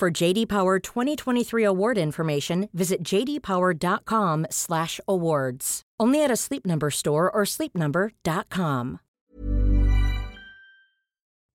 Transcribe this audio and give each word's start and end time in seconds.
For 0.00 0.10
JD 0.10 0.48
Power 0.48 0.78
2023 0.78 1.62
award 1.62 1.98
information, 1.98 2.70
visit 2.72 3.02
jdpower.com/awards. 3.02 5.82
Only 6.00 6.24
at 6.24 6.30
a 6.30 6.36
Sleep 6.36 6.64
Number 6.64 6.90
store 6.90 7.30
or 7.30 7.42
sleepnumber.com. 7.42 9.00